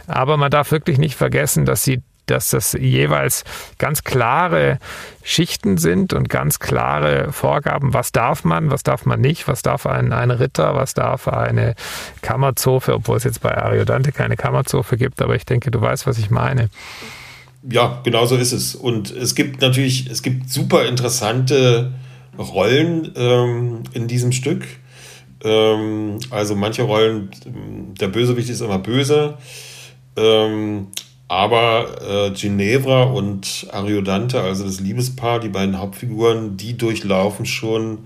Aber 0.07 0.37
man 0.37 0.51
darf 0.51 0.71
wirklich 0.71 0.97
nicht 0.97 1.15
vergessen, 1.15 1.65
dass 1.65 1.83
sie 1.83 2.01
dass 2.27 2.49
das 2.49 2.73
jeweils 2.73 3.43
ganz 3.77 4.03
klare 4.03 4.79
Schichten 5.23 5.77
sind 5.77 6.13
und 6.13 6.29
ganz 6.29 6.59
klare 6.59 7.31
Vorgaben, 7.33 7.93
was 7.93 8.11
darf 8.11 8.43
man, 8.43 8.71
was 8.71 8.83
darf 8.83 9.05
man 9.05 9.19
nicht, 9.19 9.47
was 9.47 9.61
darf 9.61 9.85
ein, 9.85 10.13
ein 10.13 10.31
Ritter, 10.31 10.75
was 10.75 10.93
darf 10.93 11.27
eine 11.27 11.75
Kammerzofe, 12.21 12.93
obwohl 12.93 13.17
es 13.17 13.23
jetzt 13.23 13.41
bei 13.41 13.57
Ariodante 13.57 14.11
keine 14.11 14.37
Kammerzofe 14.37 14.97
gibt, 14.97 15.21
aber 15.21 15.35
ich 15.35 15.45
denke, 15.45 15.71
du 15.71 15.81
weißt, 15.81 16.07
was 16.07 16.17
ich 16.17 16.29
meine. 16.29 16.69
Ja, 17.69 18.01
genau 18.03 18.25
so 18.25 18.35
ist 18.35 18.53
es. 18.53 18.75
Und 18.75 19.11
es 19.11 19.35
gibt 19.35 19.61
natürlich, 19.61 20.09
es 20.09 20.21
gibt 20.21 20.49
super 20.49 20.85
interessante 20.85 21.91
Rollen 22.37 23.11
ähm, 23.15 23.83
in 23.93 24.07
diesem 24.07 24.31
Stück. 24.31 24.65
Ähm, 25.43 26.19
also 26.29 26.55
manche 26.55 26.83
Rollen, 26.83 27.29
der 27.99 28.07
Bösewicht 28.07 28.49
ist 28.49 28.61
immer 28.61 28.79
böse. 28.79 29.37
Ähm, 30.15 30.87
aber 31.27 32.01
äh, 32.01 32.31
Ginevra 32.31 33.03
und 33.03 33.67
Ariodante, 33.71 34.41
also 34.41 34.63
das 34.63 34.79
Liebespaar, 34.79 35.39
die 35.39 35.49
beiden 35.49 35.77
Hauptfiguren, 35.77 36.55
die 36.55 36.77
durchlaufen 36.77 37.45
schon 37.45 37.99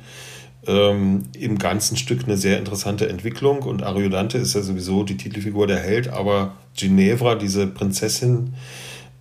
ähm, 0.65 1.25
im 1.37 1.57
ganzen 1.57 1.97
Stück 1.97 2.23
eine 2.23 2.37
sehr 2.37 2.57
interessante 2.57 3.07
Entwicklung. 3.09 3.59
Und 3.63 3.83
Ariodante 3.83 4.37
ist 4.37 4.55
ja 4.55 4.61
sowieso 4.61 5.03
die 5.03 5.17
Titelfigur 5.17 5.67
der 5.67 5.79
Held, 5.79 6.07
aber 6.07 6.53
Ginevra, 6.75 7.35
diese 7.35 7.67
Prinzessin, 7.67 8.53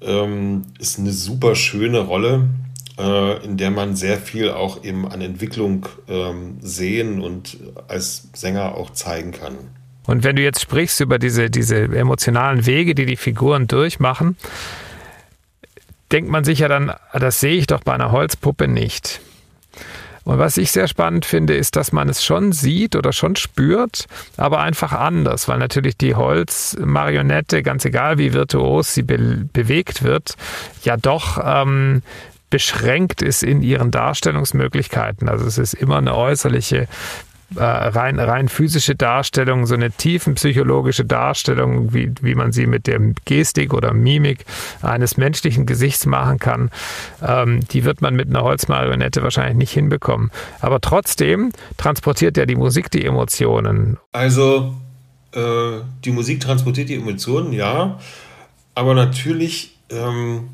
ähm, 0.01 0.62
ist 0.78 0.98
eine 0.98 1.12
super 1.12 1.55
schöne 1.55 2.01
Rolle, 2.01 2.48
äh, 2.98 3.44
in 3.44 3.59
der 3.59 3.70
man 3.70 3.96
sehr 3.96 4.16
viel 4.16 4.51
auch 4.51 4.82
eben 4.82 5.07
an 5.07 5.20
Entwicklung 5.20 5.86
ähm, 6.09 6.57
sehen 6.61 7.20
und 7.20 7.59
als 7.88 8.28
Sänger 8.32 8.74
auch 8.74 8.90
zeigen 8.90 9.32
kann. 9.32 9.57
Und 10.07 10.24
wenn 10.24 10.36
du 10.36 10.42
jetzt 10.42 10.61
sprichst 10.61 11.01
über 11.01 11.18
diese, 11.18 11.51
diese 11.51 11.82
emotionalen 11.84 12.66
Wege, 12.66 12.94
die 12.94 13.07
die 13.07 13.16
Figuren 13.16 13.66
durchmachen, 13.66 14.36
denkt 16.11 16.30
man 16.30 16.44
sich 16.44 16.61
ja 16.61 16.68
dann, 16.68 16.92
das 17.12 17.40
sehe 17.40 17.57
ich 17.57 17.66
doch 17.66 17.82
bei 17.82 17.94
einer 17.94 18.11
Holzpuppe 18.11 18.66
nicht. 18.66 19.20
Und 20.24 20.38
was 20.38 20.59
ich 20.59 20.70
sehr 20.70 20.86
spannend 20.86 21.24
finde, 21.24 21.55
ist, 21.57 21.76
dass 21.76 21.92
man 21.92 22.09
es 22.09 22.24
schon 22.24 22.53
sieht 22.53 22.94
oder 22.94 23.12
schon 23.12 23.36
spürt, 23.36 24.07
aber 24.36 24.61
einfach 24.61 24.92
anders, 24.92 25.48
weil 25.48 25.59
natürlich 25.59 25.96
die 25.96 26.14
Holzmarionette, 26.14 27.62
ganz 27.62 27.84
egal 27.84 28.18
wie 28.18 28.32
virtuos 28.32 28.94
sie 28.94 29.03
be 29.03 29.48
bewegt 29.53 30.03
wird, 30.03 30.36
ja 30.82 30.96
doch 30.96 31.38
ähm, 31.42 32.03
beschränkt 32.51 33.22
ist 33.22 33.42
in 33.42 33.62
ihren 33.62 33.90
Darstellungsmöglichkeiten. 33.90 35.28
Also 35.28 35.46
es 35.46 35.57
ist 35.57 35.74
immer 35.74 35.98
eine 35.98 36.14
äußerliche 36.14 36.86
äh, 37.57 37.62
rein, 37.62 38.18
rein 38.18 38.48
physische 38.48 38.94
Darstellung, 38.94 39.66
so 39.66 39.74
eine 39.74 39.90
tiefenpsychologische 39.90 41.05
Darstellung, 41.05 41.92
wie, 41.92 42.12
wie 42.20 42.34
man 42.34 42.53
sie 42.53 42.66
mit 42.66 42.86
der 42.86 43.01
Gestik 43.24 43.74
oder 43.74 43.92
Mimik 43.92 44.44
eines 44.82 45.16
menschlichen 45.16 45.66
Gesichts 45.66 46.07
machen 46.07 46.38
kann, 46.38 46.70
ähm, 47.22 47.61
die 47.68 47.84
wird 47.84 48.03
man 48.03 48.14
mit 48.14 48.28
einer 48.28 48.42
Holzmarionette 48.42 49.22
wahrscheinlich 49.22 49.57
nicht 49.57 49.72
hinbekommen. 49.72 50.30
Aber 50.61 50.80
trotzdem 50.80 51.53
transportiert 51.76 52.36
ja 52.36 52.46
die 52.46 52.57
Musik 52.57 52.90
die 52.90 53.05
Emotionen. 53.05 53.98
Also 54.12 54.74
äh, 55.32 55.80
die 56.05 56.11
Musik 56.11 56.40
transportiert 56.40 56.88
die 56.88 56.96
Emotionen, 56.96 57.53
ja, 57.53 57.98
aber 58.74 58.94
natürlich 58.94 59.76
ähm, 59.90 60.51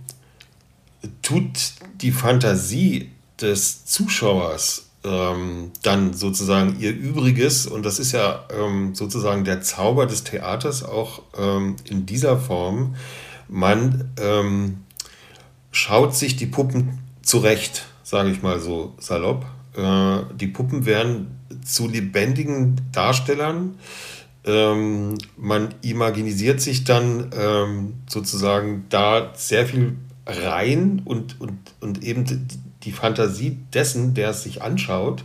tut 1.23 1.73
die 2.01 2.13
Fantasie 2.13 3.11
des 3.41 3.85
Zuschauers 3.85 4.86
ähm, 5.07 5.71
dann 5.83 6.13
sozusagen 6.13 6.77
ihr 6.81 6.93
Übriges, 6.93 7.67
und 7.67 7.87
das 7.87 7.99
ist 7.99 8.13
ja 8.13 8.45
ähm, 8.51 8.95
sozusagen 8.95 9.45
der 9.45 9.63
Zauber 9.63 10.07
des 10.07 10.25
Theaters 10.25 10.83
auch 10.83 11.23
ähm, 11.39 11.77
in 11.85 12.07
dieser 12.07 12.39
Form, 12.39 12.97
man 13.49 14.11
ähm, 14.21 14.79
schaut 15.71 16.15
sich 16.15 16.37
die 16.37 16.47
Puppen 16.47 16.99
zurecht, 17.23 17.87
sage 18.03 18.31
ich 18.31 18.43
mal 18.43 18.61
so 18.61 18.95
salopp. 18.99 19.47
Äh, 19.77 20.35
die 20.35 20.49
Puppen 20.49 20.87
werden 20.87 21.39
zu 21.65 21.89
lebendigen 21.89 22.81
Darstellern. 22.93 23.79
Ähm, 24.45 25.15
man 25.37 25.75
imaginisiert 25.83 26.61
sich 26.61 26.85
dann 26.85 27.31
ähm, 27.37 27.95
sozusagen 28.09 28.87
da 28.89 29.33
sehr 29.35 29.67
viel 29.67 29.97
rein 30.27 31.03
und, 31.05 31.41
und, 31.41 31.59
und 31.81 32.03
eben 32.03 32.49
die 32.87 32.93
Fantasie 32.93 33.59
dessen, 33.75 34.15
der 34.15 34.31
es 34.31 34.43
sich 34.43 34.63
anschaut, 34.63 35.25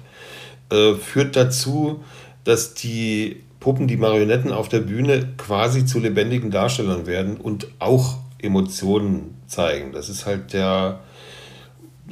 äh, 0.70 0.96
führt 0.96 1.36
dazu, 1.36 2.04
dass 2.44 2.74
die 2.74 3.44
Puppen, 3.60 3.88
die 3.88 3.98
Marionetten 3.98 4.52
auf 4.52 4.68
der 4.68 4.80
Bühne 4.80 5.30
quasi 5.38 5.86
zu 5.86 6.00
lebendigen 6.00 6.52
Darstellern 6.52 7.06
werden 7.06 7.38
und 7.38 7.68
auch 7.80 8.18
Emotionen 8.40 9.38
zeigen. 9.48 9.92
Das 9.92 10.10
ist 10.10 10.26
halt 10.26 10.54
der, 10.54 11.02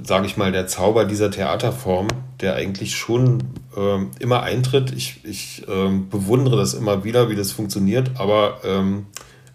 sage 0.04 0.28
ich 0.28 0.38
mal, 0.38 0.52
der 0.52 0.68
Zauber 0.68 1.06
dieser 1.06 1.32
Theaterform, 1.32 2.08
der 2.40 2.56
eigentlich 2.56 2.96
schon 2.96 3.44
ähm, 3.76 4.12
immer 4.20 4.44
eintritt. 4.44 4.92
Ich, 4.92 5.26
ich 5.26 5.66
ähm, 5.68 6.10
bewundere 6.10 6.58
das 6.58 6.76
immer 6.76 7.04
wieder, 7.04 7.30
wie 7.30 7.36
das 7.36 7.52
funktioniert, 7.52 8.12
aber 8.20 8.60
ähm, 8.64 9.08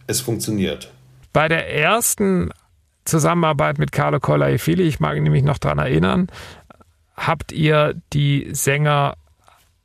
es 0.08 0.20
funktioniert. 0.20 0.90
Bei 1.32 1.48
der 1.48 1.72
ersten 1.72 2.50
Zusammenarbeit 3.04 3.78
mit 3.78 3.92
Carlo 3.92 4.20
Collaifili, 4.20 4.84
ich 4.84 5.00
mag 5.00 5.20
mich 5.20 5.42
noch 5.42 5.58
daran 5.58 5.78
erinnern, 5.78 6.28
habt 7.16 7.52
ihr 7.52 7.94
die 8.12 8.48
Sänger 8.52 9.14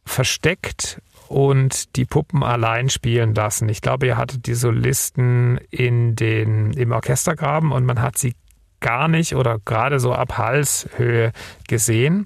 versteckt 0.06 1.02
und 1.28 1.96
die 1.96 2.06
Puppen 2.06 2.44
allein 2.44 2.90
spielen 2.90 3.36
lassen. 3.36 3.70
Ich 3.70 3.82
glaube, 3.82 4.08
ihr 4.08 4.18
hattet 4.18 4.48
die 4.48 4.56
Solisten 4.56 5.60
in 5.70 6.16
den, 6.16 6.74
im 6.74 6.92
Orchestergraben 6.92 7.72
und 7.72 7.86
man 7.86 8.02
hat 8.02 8.18
sie 8.18 8.36
gar 8.80 9.08
nicht 9.08 9.36
oder 9.36 9.60
gerade 9.60 10.00
so 10.00 10.14
ab 10.14 10.38
Halshöhe 10.38 11.32
gesehen. 11.68 12.26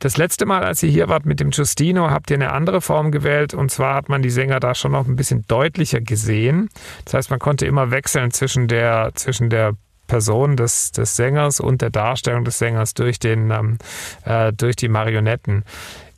Das 0.00 0.16
letzte 0.16 0.46
Mal, 0.46 0.64
als 0.64 0.82
ihr 0.82 0.90
hier 0.90 1.08
wart 1.08 1.26
mit 1.26 1.40
dem 1.40 1.50
Giustino, 1.50 2.10
habt 2.10 2.30
ihr 2.30 2.36
eine 2.36 2.52
andere 2.52 2.80
Form 2.80 3.12
gewählt 3.12 3.52
und 3.52 3.70
zwar 3.70 3.94
hat 3.94 4.08
man 4.08 4.22
die 4.22 4.30
Sänger 4.30 4.58
da 4.58 4.74
schon 4.74 4.92
noch 4.92 5.06
ein 5.06 5.14
bisschen 5.14 5.44
deutlicher 5.46 6.00
gesehen. 6.00 6.70
Das 7.04 7.14
heißt, 7.14 7.30
man 7.30 7.38
konnte 7.38 7.66
immer 7.66 7.90
wechseln 7.90 8.30
zwischen 8.30 8.66
der, 8.66 9.12
zwischen 9.14 9.50
der 9.50 9.74
Person 10.06 10.56
des, 10.56 10.90
des 10.92 11.16
Sängers 11.16 11.60
und 11.60 11.82
der 11.82 11.90
Darstellung 11.90 12.44
des 12.44 12.58
Sängers 12.58 12.94
durch, 12.94 13.18
den, 13.18 13.50
ähm, 13.50 13.76
äh, 14.24 14.54
durch 14.54 14.74
die 14.74 14.88
Marionetten. 14.88 15.64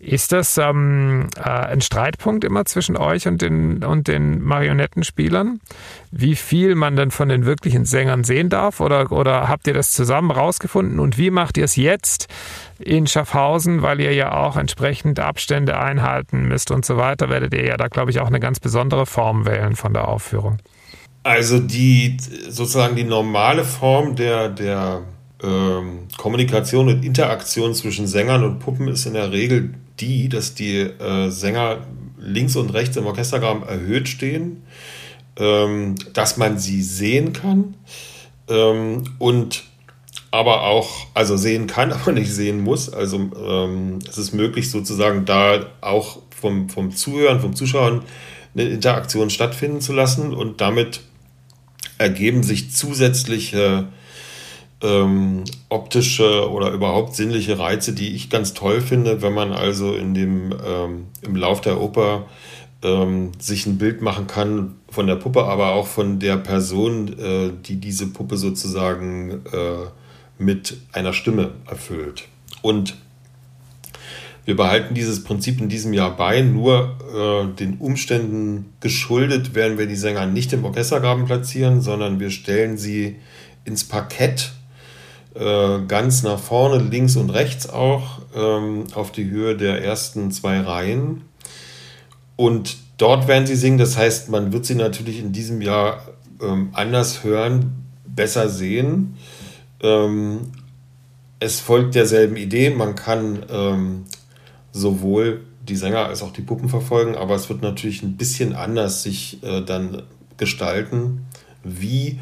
Ist 0.05 0.33
das 0.33 0.59
ähm, 0.59 1.29
äh, 1.37 1.43
ein 1.49 1.81
Streitpunkt 1.81 2.43
immer 2.43 2.65
zwischen 2.65 2.97
euch 2.97 3.29
und 3.29 3.41
den, 3.41 3.85
und 3.85 4.09
den 4.09 4.43
Marionettenspielern? 4.43 5.61
Wie 6.11 6.35
viel 6.35 6.75
man 6.75 6.97
denn 6.97 7.13
von 7.13 7.29
den 7.29 7.47
wirklichen 7.47 7.85
Sängern 7.85 8.25
sehen 8.25 8.49
darf? 8.49 8.81
Oder, 8.81 9.13
oder 9.13 9.49
habt 9.49 9.69
ihr 9.69 9.75
das 9.75 9.93
zusammen 9.93 10.33
rausgefunden? 10.33 10.99
Und 10.99 11.19
wie 11.19 11.31
macht 11.31 11.57
ihr 11.57 11.65
es 11.65 11.77
jetzt 11.77 12.27
in 12.81 13.07
Schaffhausen, 13.07 13.83
weil 13.83 14.01
ihr 14.01 14.13
ja 14.13 14.33
auch 14.33 14.57
entsprechend 14.57 15.21
Abstände 15.21 15.79
einhalten 15.79 16.49
müsst 16.49 16.73
und 16.73 16.85
so 16.85 16.97
weiter? 16.97 17.29
Werdet 17.29 17.55
ihr 17.55 17.65
ja 17.65 17.77
da, 17.77 17.87
glaube 17.87 18.11
ich, 18.11 18.19
auch 18.19 18.27
eine 18.27 18.41
ganz 18.41 18.59
besondere 18.59 19.07
Form 19.07 19.47
wählen 19.47 19.77
von 19.77 19.93
der 19.93 20.09
Aufführung. 20.09 20.59
Also 21.23 21.61
die 21.61 22.17
sozusagen 22.49 22.97
die 22.97 23.05
normale 23.05 23.63
Form 23.63 24.17
der, 24.17 24.49
der 24.49 25.03
ähm, 25.45 26.09
Kommunikation 26.17 26.89
und 26.89 27.05
Interaktion 27.05 27.73
zwischen 27.73 28.09
Sängern 28.09 28.43
und 28.43 28.59
Puppen 28.59 28.89
ist 28.89 29.07
in 29.07 29.15
der 29.15 29.31
Regel 29.31 29.75
die, 30.01 30.29
dass 30.29 30.55
die 30.55 30.79
äh, 30.81 31.31
Sänger 31.31 31.87
links 32.19 32.57
und 32.57 32.71
rechts 32.71 32.97
im 32.97 33.07
Orchestergraben 33.07 33.63
erhöht 33.63 34.09
stehen, 34.09 34.63
ähm, 35.37 35.95
dass 36.13 36.37
man 36.37 36.59
sie 36.59 36.83
sehen 36.83 37.33
kann 37.33 37.75
ähm, 38.49 39.05
und 39.19 39.65
aber 40.31 40.63
auch, 40.63 41.07
also 41.15 41.37
sehen 41.37 41.67
kann, 41.67 41.93
aber 41.93 42.13
nicht 42.13 42.33
sehen 42.33 42.63
muss. 42.63 42.93
Also 42.93 43.31
ähm, 43.37 43.99
es 44.09 44.19
ist 44.19 44.33
möglich 44.33 44.71
sozusagen 44.71 45.25
da 45.25 45.67
auch 45.81 46.21
vom, 46.31 46.69
vom 46.69 46.91
Zuhören, 46.91 47.41
vom 47.41 47.55
Zuschauen 47.55 48.03
eine 48.55 48.69
Interaktion 48.69 49.31
stattfinden 49.31 49.81
zu 49.81 49.93
lassen 49.93 50.35
und 50.35 50.61
damit 50.61 51.01
ergeben 51.99 52.43
sich 52.43 52.73
zusätzliche 52.73 53.89
ähm, 54.83 55.45
optische 55.69 56.51
oder 56.51 56.71
überhaupt 56.73 57.15
sinnliche 57.15 57.59
Reize, 57.59 57.93
die 57.93 58.15
ich 58.15 58.31
ganz 58.31 58.53
toll 58.55 58.81
finde, 58.81 59.23
wenn 59.23 59.33
man 59.33 59.53
also 59.53 59.95
in 59.95 60.15
dem, 60.15 60.53
ähm, 60.65 61.07
im 61.23 61.37
Lauf 61.37 61.61
der 61.61 61.81
Oper 61.81 62.27
ähm, 62.83 63.33
sich 63.39 63.67
ein 63.67 63.79
Bild 63.79 64.03
machen 64.03 64.27
kann 64.27 64.75
von 64.89 65.07
der 65.07 65.17
Puppe, 65.17 65.45
aber 65.45 65.73
auch 65.73 65.87
von 65.87 66.19
der 66.19 66.37
Person, 66.37 67.19
äh, 67.19 67.51
die 67.65 67.77
diese 67.77 68.09
Puppe 68.09 68.37
sozusagen 68.37 69.43
äh, 69.53 69.87
mit 70.39 70.77
einer 70.93 71.13
Stimme 71.13 71.53
erfüllt. 71.69 72.25
Und 72.61 72.97
wir 74.45 74.57
behalten 74.57 74.95
dieses 74.95 75.23
Prinzip 75.23 75.61
in 75.61 75.69
diesem 75.69 75.93
Jahr 75.93 76.17
bei, 76.17 76.41
nur 76.41 76.97
äh, 77.15 77.57
den 77.57 77.79
Umständen 77.79 78.73
geschuldet 78.81 79.55
werden 79.55 79.79
wir 79.79 79.87
die 79.87 79.95
Sänger 79.95 80.27
nicht 80.27 80.53
im 80.53 80.65
Orchestergraben 80.65 81.27
platzieren, 81.27 81.81
sondern 81.81 82.19
wir 82.19 82.31
stellen 82.31 82.77
sie 82.77 83.17
ins 83.65 83.85
Parkett 83.85 84.53
ganz 85.35 86.23
nach 86.23 86.39
vorne, 86.39 86.83
links 86.83 87.17
und 87.17 87.31
rechts 87.31 87.69
auch, 87.69 88.21
ähm, 88.35 88.85
auf 88.95 89.13
die 89.13 89.31
Höhe 89.31 89.57
der 89.57 89.83
ersten 89.83 90.31
zwei 90.31 90.61
Reihen. 90.61 91.23
Und 92.37 92.77
dort 92.99 93.29
werden 93.29 93.47
sie 93.47 93.57
singen. 93.57 93.79
Das 93.79 93.97
heißt, 93.97 94.29
man 94.29 94.53
wird 94.53 94.67
sie 94.67 94.75
natürlich 94.75 95.19
in 95.19 95.33
diesem 95.33 95.63
Jahr 95.63 96.07
ähm, 96.43 96.71
anders 96.73 97.25
hören, 97.25 97.87
besser 98.07 98.49
sehen. 98.49 99.17
Ähm, 99.83 100.53
es 101.41 101.61
folgt 101.61 101.95
derselben 101.95 102.37
Idee. 102.37 102.71
Man 102.71 102.95
kann 102.95 104.05
sowohl 104.73 105.41
die 105.67 105.77
Sänger 105.77 106.07
als 106.07 106.23
auch 106.23 106.33
die 106.33 106.43
Puppen 106.43 106.69
verfolgen, 106.69 107.15
aber 107.17 107.35
es 107.35 107.49
wird 107.49 107.63
natürlich 107.63 108.03
ein 108.03 108.17
bisschen 108.17 108.55
anders 108.55 109.03
sich 109.03 109.43
äh, 109.43 109.63
dann 109.63 110.03
gestalten, 110.37 111.27
wie 111.63 112.19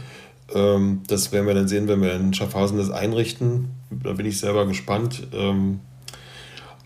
ähm, 0.55 1.03
das 1.07 1.33
werden 1.33 1.47
wir 1.47 1.55
dann 1.55 1.69
sehen, 1.69 1.89
wenn 1.89 2.03
wir 2.03 2.15
in 2.15 2.35
Schaffhausen 2.35 2.79
das 2.79 2.91
einrichten. 2.91 3.71
Da 3.91 4.13
bin 4.13 4.27
ich 4.27 4.39
selber 4.39 4.67
gespannt. 4.67 5.27
Ähm, 5.33 5.81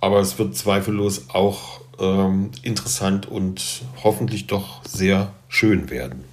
aber 0.01 0.21
es 0.21 0.39
wird 0.39 0.57
zweifellos 0.57 1.31
auch 1.31 1.81
ähm, 1.99 2.51
interessant 2.62 3.27
und 3.27 3.83
hoffentlich 4.03 4.47
doch 4.47 4.85
sehr 4.85 5.33
schön 5.49 5.91
werden. 5.91 6.25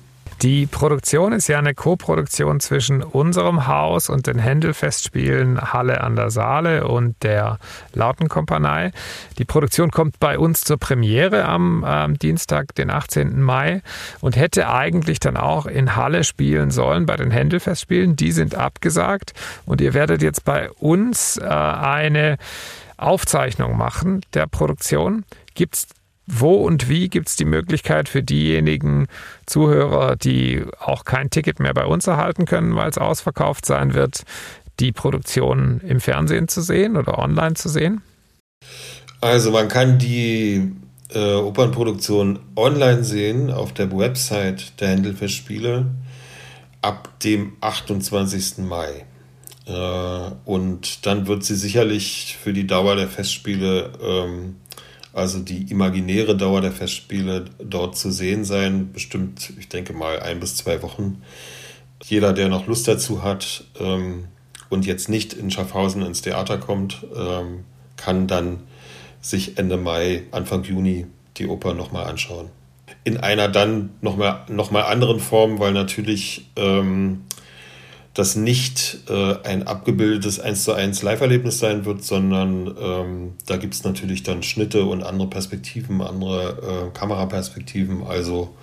Die 0.41 0.65
Produktion 0.65 1.33
ist 1.33 1.47
ja 1.49 1.59
eine 1.59 1.75
Koproduktion 1.75 2.59
zwischen 2.59 3.03
unserem 3.03 3.67
Haus 3.67 4.09
und 4.09 4.25
den 4.25 4.39
Händelfestspielen 4.39 5.71
Halle 5.71 6.01
an 6.01 6.15
der 6.15 6.31
Saale 6.31 6.87
und 6.87 7.21
der 7.21 7.59
Lautenkompanie. 7.93 8.89
Die 9.37 9.45
Produktion 9.45 9.91
kommt 9.91 10.19
bei 10.19 10.39
uns 10.39 10.63
zur 10.63 10.77
Premiere 10.77 11.45
am 11.45 11.83
äh, 11.83 12.11
Dienstag, 12.17 12.73
den 12.73 12.89
18. 12.89 13.39
Mai 13.39 13.83
und 14.19 14.35
hätte 14.35 14.67
eigentlich 14.67 15.19
dann 15.19 15.37
auch 15.37 15.67
in 15.67 15.95
Halle 15.95 16.23
spielen 16.23 16.71
sollen 16.71 17.05
bei 17.05 17.17
den 17.17 17.29
Händelfestspielen. 17.29 18.15
Die 18.15 18.31
sind 18.31 18.55
abgesagt 18.55 19.33
und 19.67 19.79
ihr 19.79 19.93
werdet 19.93 20.23
jetzt 20.23 20.43
bei 20.43 20.71
uns 20.71 21.37
äh, 21.37 21.45
eine 21.45 22.37
Aufzeichnung 22.97 23.77
machen 23.77 24.21
der 24.33 24.47
Produktion. 24.47 25.23
Gibt 25.53 25.75
es 25.75 25.87
wo 26.27 26.53
und 26.55 26.87
wie 26.87 27.09
gibt 27.09 27.27
es 27.29 27.35
die 27.35 27.45
Möglichkeit 27.45 28.07
für 28.07 28.23
diejenigen 28.23 29.07
Zuhörer, 29.45 30.15
die 30.15 30.63
auch 30.79 31.03
kein 31.03 31.29
Ticket 31.29 31.59
mehr 31.59 31.73
bei 31.73 31.85
uns 31.85 32.07
erhalten 32.07 32.45
können, 32.45 32.75
weil 32.75 32.89
es 32.89 32.97
ausverkauft 32.97 33.65
sein 33.65 33.93
wird, 33.93 34.23
die 34.79 34.91
Produktion 34.91 35.81
im 35.81 35.99
Fernsehen 35.99 36.47
zu 36.47 36.61
sehen 36.61 36.97
oder 36.97 37.19
online 37.19 37.55
zu 37.55 37.69
sehen? 37.69 38.01
Also 39.19 39.51
man 39.51 39.67
kann 39.67 39.99
die 39.99 40.71
äh, 41.13 41.33
Opernproduktion 41.35 42.39
online 42.55 43.03
sehen 43.03 43.51
auf 43.51 43.73
der 43.73 43.95
Website 43.95 44.79
der 44.79 44.89
Händelfestspiele 44.89 45.85
ab 46.81 47.19
dem 47.19 47.53
28. 47.61 48.59
Mai. 48.59 49.05
Äh, 49.67 50.31
und 50.45 51.05
dann 51.05 51.27
wird 51.27 51.43
sie 51.43 51.55
sicherlich 51.55 52.37
für 52.41 52.53
die 52.53 52.65
Dauer 52.65 52.95
der 52.95 53.07
Festspiele 53.07 53.91
ähm, 54.01 54.55
also 55.13 55.39
die 55.39 55.69
imaginäre 55.69 56.35
Dauer 56.37 56.61
der 56.61 56.71
Festspiele 56.71 57.45
dort 57.59 57.97
zu 57.97 58.11
sehen 58.11 58.45
sein. 58.45 58.91
Bestimmt, 58.93 59.53
ich 59.59 59.67
denke 59.67 59.93
mal, 59.93 60.19
ein 60.19 60.39
bis 60.39 60.55
zwei 60.55 60.81
Wochen. 60.81 61.21
Jeder, 62.03 62.33
der 62.33 62.49
noch 62.49 62.67
Lust 62.67 62.87
dazu 62.87 63.23
hat 63.23 63.65
ähm, 63.79 64.25
und 64.69 64.85
jetzt 64.85 65.09
nicht 65.09 65.33
in 65.33 65.51
Schaffhausen 65.51 66.01
ins 66.01 66.21
Theater 66.21 66.57
kommt, 66.57 67.05
ähm, 67.15 67.65
kann 67.97 68.27
dann 68.27 68.61
sich 69.21 69.57
Ende 69.57 69.77
Mai, 69.77 70.23
Anfang 70.31 70.63
Juni 70.63 71.05
die 71.37 71.47
Oper 71.47 71.73
nochmal 71.73 72.05
anschauen. 72.05 72.49
In 73.03 73.17
einer 73.17 73.47
dann 73.47 73.91
nochmal 74.01 74.45
noch 74.47 74.71
mal 74.71 74.83
anderen 74.83 75.19
Form, 75.19 75.59
weil 75.59 75.73
natürlich 75.73 76.49
ähm, 76.55 77.21
das 78.13 78.35
nicht 78.35 78.99
äh, 79.09 79.35
ein 79.43 79.67
abgebildetes 79.67 80.39
1 80.39 80.63
zu 80.65 80.73
1 80.73 81.01
Live-Erlebnis 81.01 81.59
sein 81.59 81.85
wird, 81.85 82.03
sondern 82.03 82.75
ähm, 82.79 83.33
da 83.45 83.57
gibt 83.57 83.73
es 83.73 83.83
natürlich 83.83 84.23
dann 84.23 84.43
Schnitte 84.43 84.85
und 84.85 85.03
andere 85.03 85.29
Perspektiven, 85.29 86.01
andere 86.01 86.89
äh, 86.89 86.97
Kameraperspektiven. 86.97 88.03
Also 88.03 88.53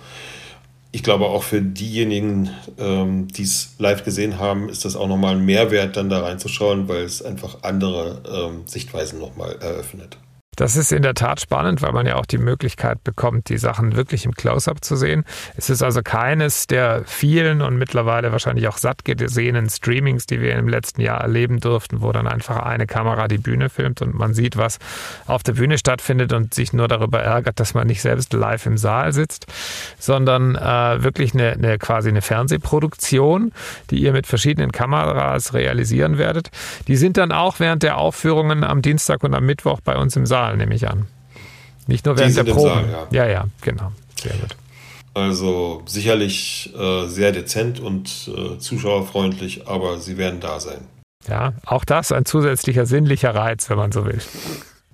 ich 0.91 1.01
glaube 1.01 1.25
auch 1.25 1.43
für 1.43 1.61
diejenigen, 1.61 2.51
ähm, 2.77 3.27
die 3.27 3.43
es 3.43 3.75
live 3.79 4.03
gesehen 4.03 4.39
haben, 4.39 4.69
ist 4.69 4.85
das 4.85 4.95
auch 4.95 5.07
nochmal 5.07 5.35
ein 5.35 5.45
Mehrwert, 5.45 5.97
dann 5.97 6.09
da 6.09 6.21
reinzuschauen, 6.21 6.87
weil 6.87 7.03
es 7.03 7.23
einfach 7.23 7.63
andere 7.63 8.21
ähm, 8.31 8.61
Sichtweisen 8.65 9.19
nochmal 9.19 9.55
eröffnet. 9.61 10.17
Das 10.59 10.75
ist 10.75 10.91
in 10.91 11.03
der 11.03 11.13
Tat 11.13 11.39
spannend, 11.39 11.81
weil 11.81 11.93
man 11.93 12.05
ja 12.05 12.17
auch 12.17 12.25
die 12.25 12.37
Möglichkeit 12.37 13.01
bekommt, 13.05 13.47
die 13.47 13.57
Sachen 13.57 13.95
wirklich 13.95 14.25
im 14.25 14.33
Close-up 14.33 14.83
zu 14.83 14.97
sehen. 14.97 15.23
Es 15.55 15.69
ist 15.69 15.81
also 15.81 16.01
keines 16.03 16.67
der 16.67 17.03
vielen 17.05 17.61
und 17.61 17.77
mittlerweile 17.77 18.33
wahrscheinlich 18.33 18.67
auch 18.67 18.75
satt 18.75 19.05
gesehenen 19.05 19.69
Streamings, 19.69 20.25
die 20.25 20.41
wir 20.41 20.57
im 20.57 20.67
letzten 20.67 20.99
Jahr 20.99 21.21
erleben 21.21 21.61
durften, 21.61 22.01
wo 22.01 22.11
dann 22.11 22.27
einfach 22.27 22.57
eine 22.57 22.87
Kamera 22.87 23.29
die 23.29 23.37
Bühne 23.37 23.69
filmt 23.69 24.01
und 24.01 24.13
man 24.15 24.33
sieht, 24.33 24.57
was 24.57 24.79
auf 25.27 25.43
der 25.43 25.53
Bühne 25.53 25.77
stattfindet 25.77 26.33
und 26.33 26.53
sich 26.53 26.73
nur 26.73 26.89
darüber 26.89 27.21
ärgert, 27.21 27.61
dass 27.61 27.73
man 27.73 27.87
nicht 27.87 28.01
selbst 28.01 28.33
live 28.33 28.65
im 28.65 28.77
Saal 28.77 29.13
sitzt, 29.13 29.45
sondern 29.97 30.55
äh, 30.55 31.01
wirklich 31.01 31.33
eine, 31.33 31.53
eine 31.53 31.77
quasi 31.77 32.09
eine 32.09 32.21
Fernsehproduktion, 32.21 33.53
die 33.91 33.99
ihr 33.99 34.11
mit 34.11 34.27
verschiedenen 34.27 34.73
Kameras 34.73 35.53
realisieren 35.53 36.17
werdet. 36.17 36.49
Die 36.89 36.97
sind 36.97 37.15
dann 37.15 37.31
auch 37.31 37.61
während 37.61 37.81
der 37.81 37.97
Aufführungen 37.97 38.65
am 38.65 38.81
Dienstag 38.81 39.23
und 39.23 39.33
am 39.33 39.45
Mittwoch 39.45 39.79
bei 39.79 39.95
uns 39.95 40.17
im 40.17 40.25
Saal 40.25 40.48
Saal, 40.49 40.57
nehme 40.57 40.75
ich 40.75 40.87
an. 40.87 41.07
Nicht 41.87 42.05
nur 42.05 42.17
während 42.17 42.35
der 42.35 42.43
Proben. 42.43 42.89
Saal, 42.91 43.07
ja. 43.11 43.25
ja, 43.25 43.31
ja, 43.31 43.45
genau. 43.61 43.91
Sehr 44.21 44.33
gut. 44.33 44.55
Also 45.13 45.83
sicherlich 45.85 46.73
äh, 46.77 47.07
sehr 47.07 47.31
dezent 47.31 47.79
und 47.79 48.29
äh, 48.35 48.57
zuschauerfreundlich, 48.57 49.67
aber 49.67 49.99
sie 49.99 50.17
werden 50.17 50.39
da 50.39 50.59
sein. 50.59 50.81
Ja, 51.27 51.53
auch 51.65 51.83
das 51.83 52.11
ein 52.11 52.25
zusätzlicher 52.25 52.85
sinnlicher 52.85 53.35
Reiz, 53.35 53.69
wenn 53.69 53.77
man 53.77 53.91
so 53.91 54.05
will. 54.05 54.19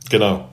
Genau, 0.09 0.49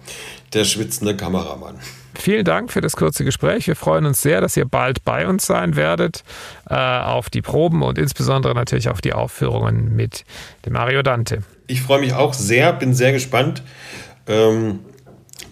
der 0.52 0.64
schwitzende 0.64 1.16
Kameramann. 1.16 1.76
Vielen 2.14 2.44
Dank 2.44 2.70
für 2.70 2.80
das 2.80 2.96
kurze 2.96 3.24
Gespräch. 3.24 3.66
Wir 3.66 3.76
freuen 3.76 4.04
uns 4.04 4.20
sehr, 4.20 4.40
dass 4.40 4.56
ihr 4.56 4.66
bald 4.66 5.04
bei 5.04 5.26
uns 5.26 5.46
sein 5.46 5.76
werdet, 5.76 6.22
äh, 6.68 6.74
auf 6.74 7.30
die 7.30 7.40
Proben 7.40 7.82
und 7.82 7.98
insbesondere 7.98 8.54
natürlich 8.54 8.88
auf 8.88 9.00
die 9.00 9.14
Aufführungen 9.14 9.96
mit 9.96 10.24
dem 10.66 10.74
Mario 10.74 11.02
Dante. 11.02 11.42
Ich 11.68 11.80
freue 11.80 12.00
mich 12.00 12.12
auch 12.12 12.34
sehr, 12.34 12.72
bin 12.74 12.94
sehr 12.94 13.12
gespannt. 13.12 13.62
Ähm, 14.26 14.80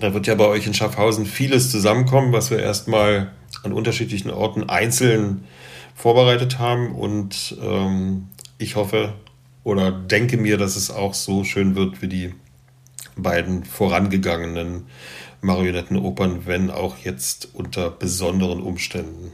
da 0.01 0.15
wird 0.15 0.27
ja 0.27 0.35
bei 0.35 0.47
euch 0.47 0.67
in 0.67 0.75
Schaffhausen 0.75 1.27
vieles 1.27 1.71
zusammenkommen, 1.71 2.33
was 2.33 2.51
wir 2.51 2.59
erstmal 2.59 3.33
an 3.63 3.73
unterschiedlichen 3.73 4.31
Orten 4.31 4.69
einzeln 4.69 5.45
vorbereitet 5.95 6.59
haben. 6.59 6.95
Und 6.95 7.57
ähm, 7.63 8.29
ich 8.59 8.77
hoffe 8.77 9.15
oder 9.63 9.93
denke 9.93 10.37
mir, 10.37 10.57
dass 10.57 10.77
es 10.77 10.91
auch 10.91 11.15
so 11.15 11.45
schön 11.45 11.77
wird 11.77 12.03
wie 12.03 12.09
die 12.09 12.35
beiden 13.17 13.65
vorangegangenen 13.65 14.87
Marionettenopern, 15.43 16.47
wenn 16.47 16.71
auch 16.71 16.99
jetzt 16.99 17.49
unter 17.55 17.91
besonderen 17.91 18.61
Umständen. 18.61 19.33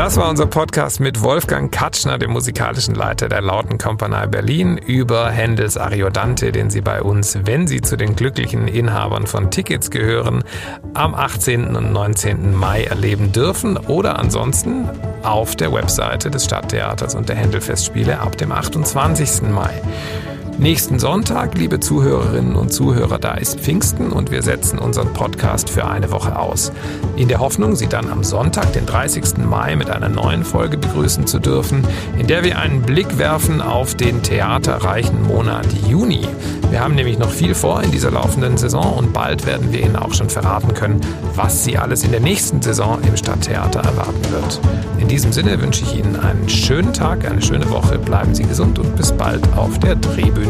Das 0.00 0.16
war 0.16 0.30
unser 0.30 0.46
Podcast 0.46 0.98
mit 0.98 1.20
Wolfgang 1.20 1.70
Katschner, 1.70 2.16
dem 2.16 2.30
musikalischen 2.30 2.94
Leiter 2.94 3.28
der 3.28 3.42
Lautenkompanie 3.42 4.28
Berlin, 4.28 4.78
über 4.78 5.28
Händels 5.28 5.76
Ariodante, 5.76 6.52
den 6.52 6.70
Sie 6.70 6.80
bei 6.80 7.02
uns, 7.02 7.38
wenn 7.44 7.66
Sie 7.66 7.82
zu 7.82 7.98
den 7.98 8.16
glücklichen 8.16 8.66
Inhabern 8.66 9.26
von 9.26 9.50
Tickets 9.50 9.90
gehören, 9.90 10.42
am 10.94 11.14
18. 11.14 11.76
und 11.76 11.92
19. 11.92 12.56
Mai 12.56 12.84
erleben 12.84 13.30
dürfen 13.32 13.76
oder 13.76 14.18
ansonsten 14.18 14.88
auf 15.22 15.54
der 15.54 15.70
Webseite 15.70 16.30
des 16.30 16.46
Stadttheaters 16.46 17.14
und 17.14 17.28
der 17.28 17.36
Händelfestspiele 17.36 18.20
ab 18.20 18.38
dem 18.38 18.52
28. 18.52 19.50
Mai. 19.50 19.82
Nächsten 20.60 20.98
Sonntag, 20.98 21.56
liebe 21.56 21.80
Zuhörerinnen 21.80 22.54
und 22.54 22.70
Zuhörer, 22.70 23.18
da 23.18 23.32
ist 23.32 23.60
Pfingsten 23.60 24.12
und 24.12 24.30
wir 24.30 24.42
setzen 24.42 24.78
unseren 24.78 25.10
Podcast 25.14 25.70
für 25.70 25.86
eine 25.86 26.10
Woche 26.10 26.38
aus. 26.38 26.70
In 27.16 27.28
der 27.28 27.40
Hoffnung, 27.40 27.76
Sie 27.76 27.86
dann 27.86 28.10
am 28.10 28.22
Sonntag, 28.22 28.74
den 28.74 28.84
30. 28.84 29.38
Mai, 29.38 29.74
mit 29.74 29.88
einer 29.88 30.10
neuen 30.10 30.44
Folge 30.44 30.76
begrüßen 30.76 31.26
zu 31.26 31.38
dürfen, 31.38 31.82
in 32.18 32.26
der 32.26 32.44
wir 32.44 32.58
einen 32.58 32.82
Blick 32.82 33.16
werfen 33.16 33.62
auf 33.62 33.94
den 33.94 34.22
theaterreichen 34.22 35.22
Monat 35.22 35.66
Juni. 35.88 36.28
Wir 36.70 36.80
haben 36.80 36.94
nämlich 36.94 37.18
noch 37.18 37.30
viel 37.30 37.54
vor 37.54 37.82
in 37.82 37.90
dieser 37.90 38.10
laufenden 38.10 38.58
Saison 38.58 38.98
und 38.98 39.14
bald 39.14 39.46
werden 39.46 39.72
wir 39.72 39.80
Ihnen 39.80 39.96
auch 39.96 40.12
schon 40.12 40.28
verraten 40.28 40.74
können, 40.74 41.00
was 41.34 41.64
Sie 41.64 41.78
alles 41.78 42.04
in 42.04 42.10
der 42.10 42.20
nächsten 42.20 42.60
Saison 42.60 42.98
im 43.02 43.16
Stadttheater 43.16 43.80
erwarten 43.80 44.30
wird. 44.30 44.60
In 44.98 45.08
diesem 45.08 45.32
Sinne 45.32 45.60
wünsche 45.60 45.84
ich 45.84 45.96
Ihnen 45.96 46.16
einen 46.16 46.50
schönen 46.50 46.92
Tag, 46.92 47.28
eine 47.28 47.40
schöne 47.40 47.68
Woche, 47.70 47.98
bleiben 47.98 48.34
Sie 48.34 48.44
gesund 48.44 48.78
und 48.78 48.94
bis 48.94 49.10
bald 49.10 49.42
auf 49.56 49.78
der 49.78 49.96
Drehbühne. 49.96 50.49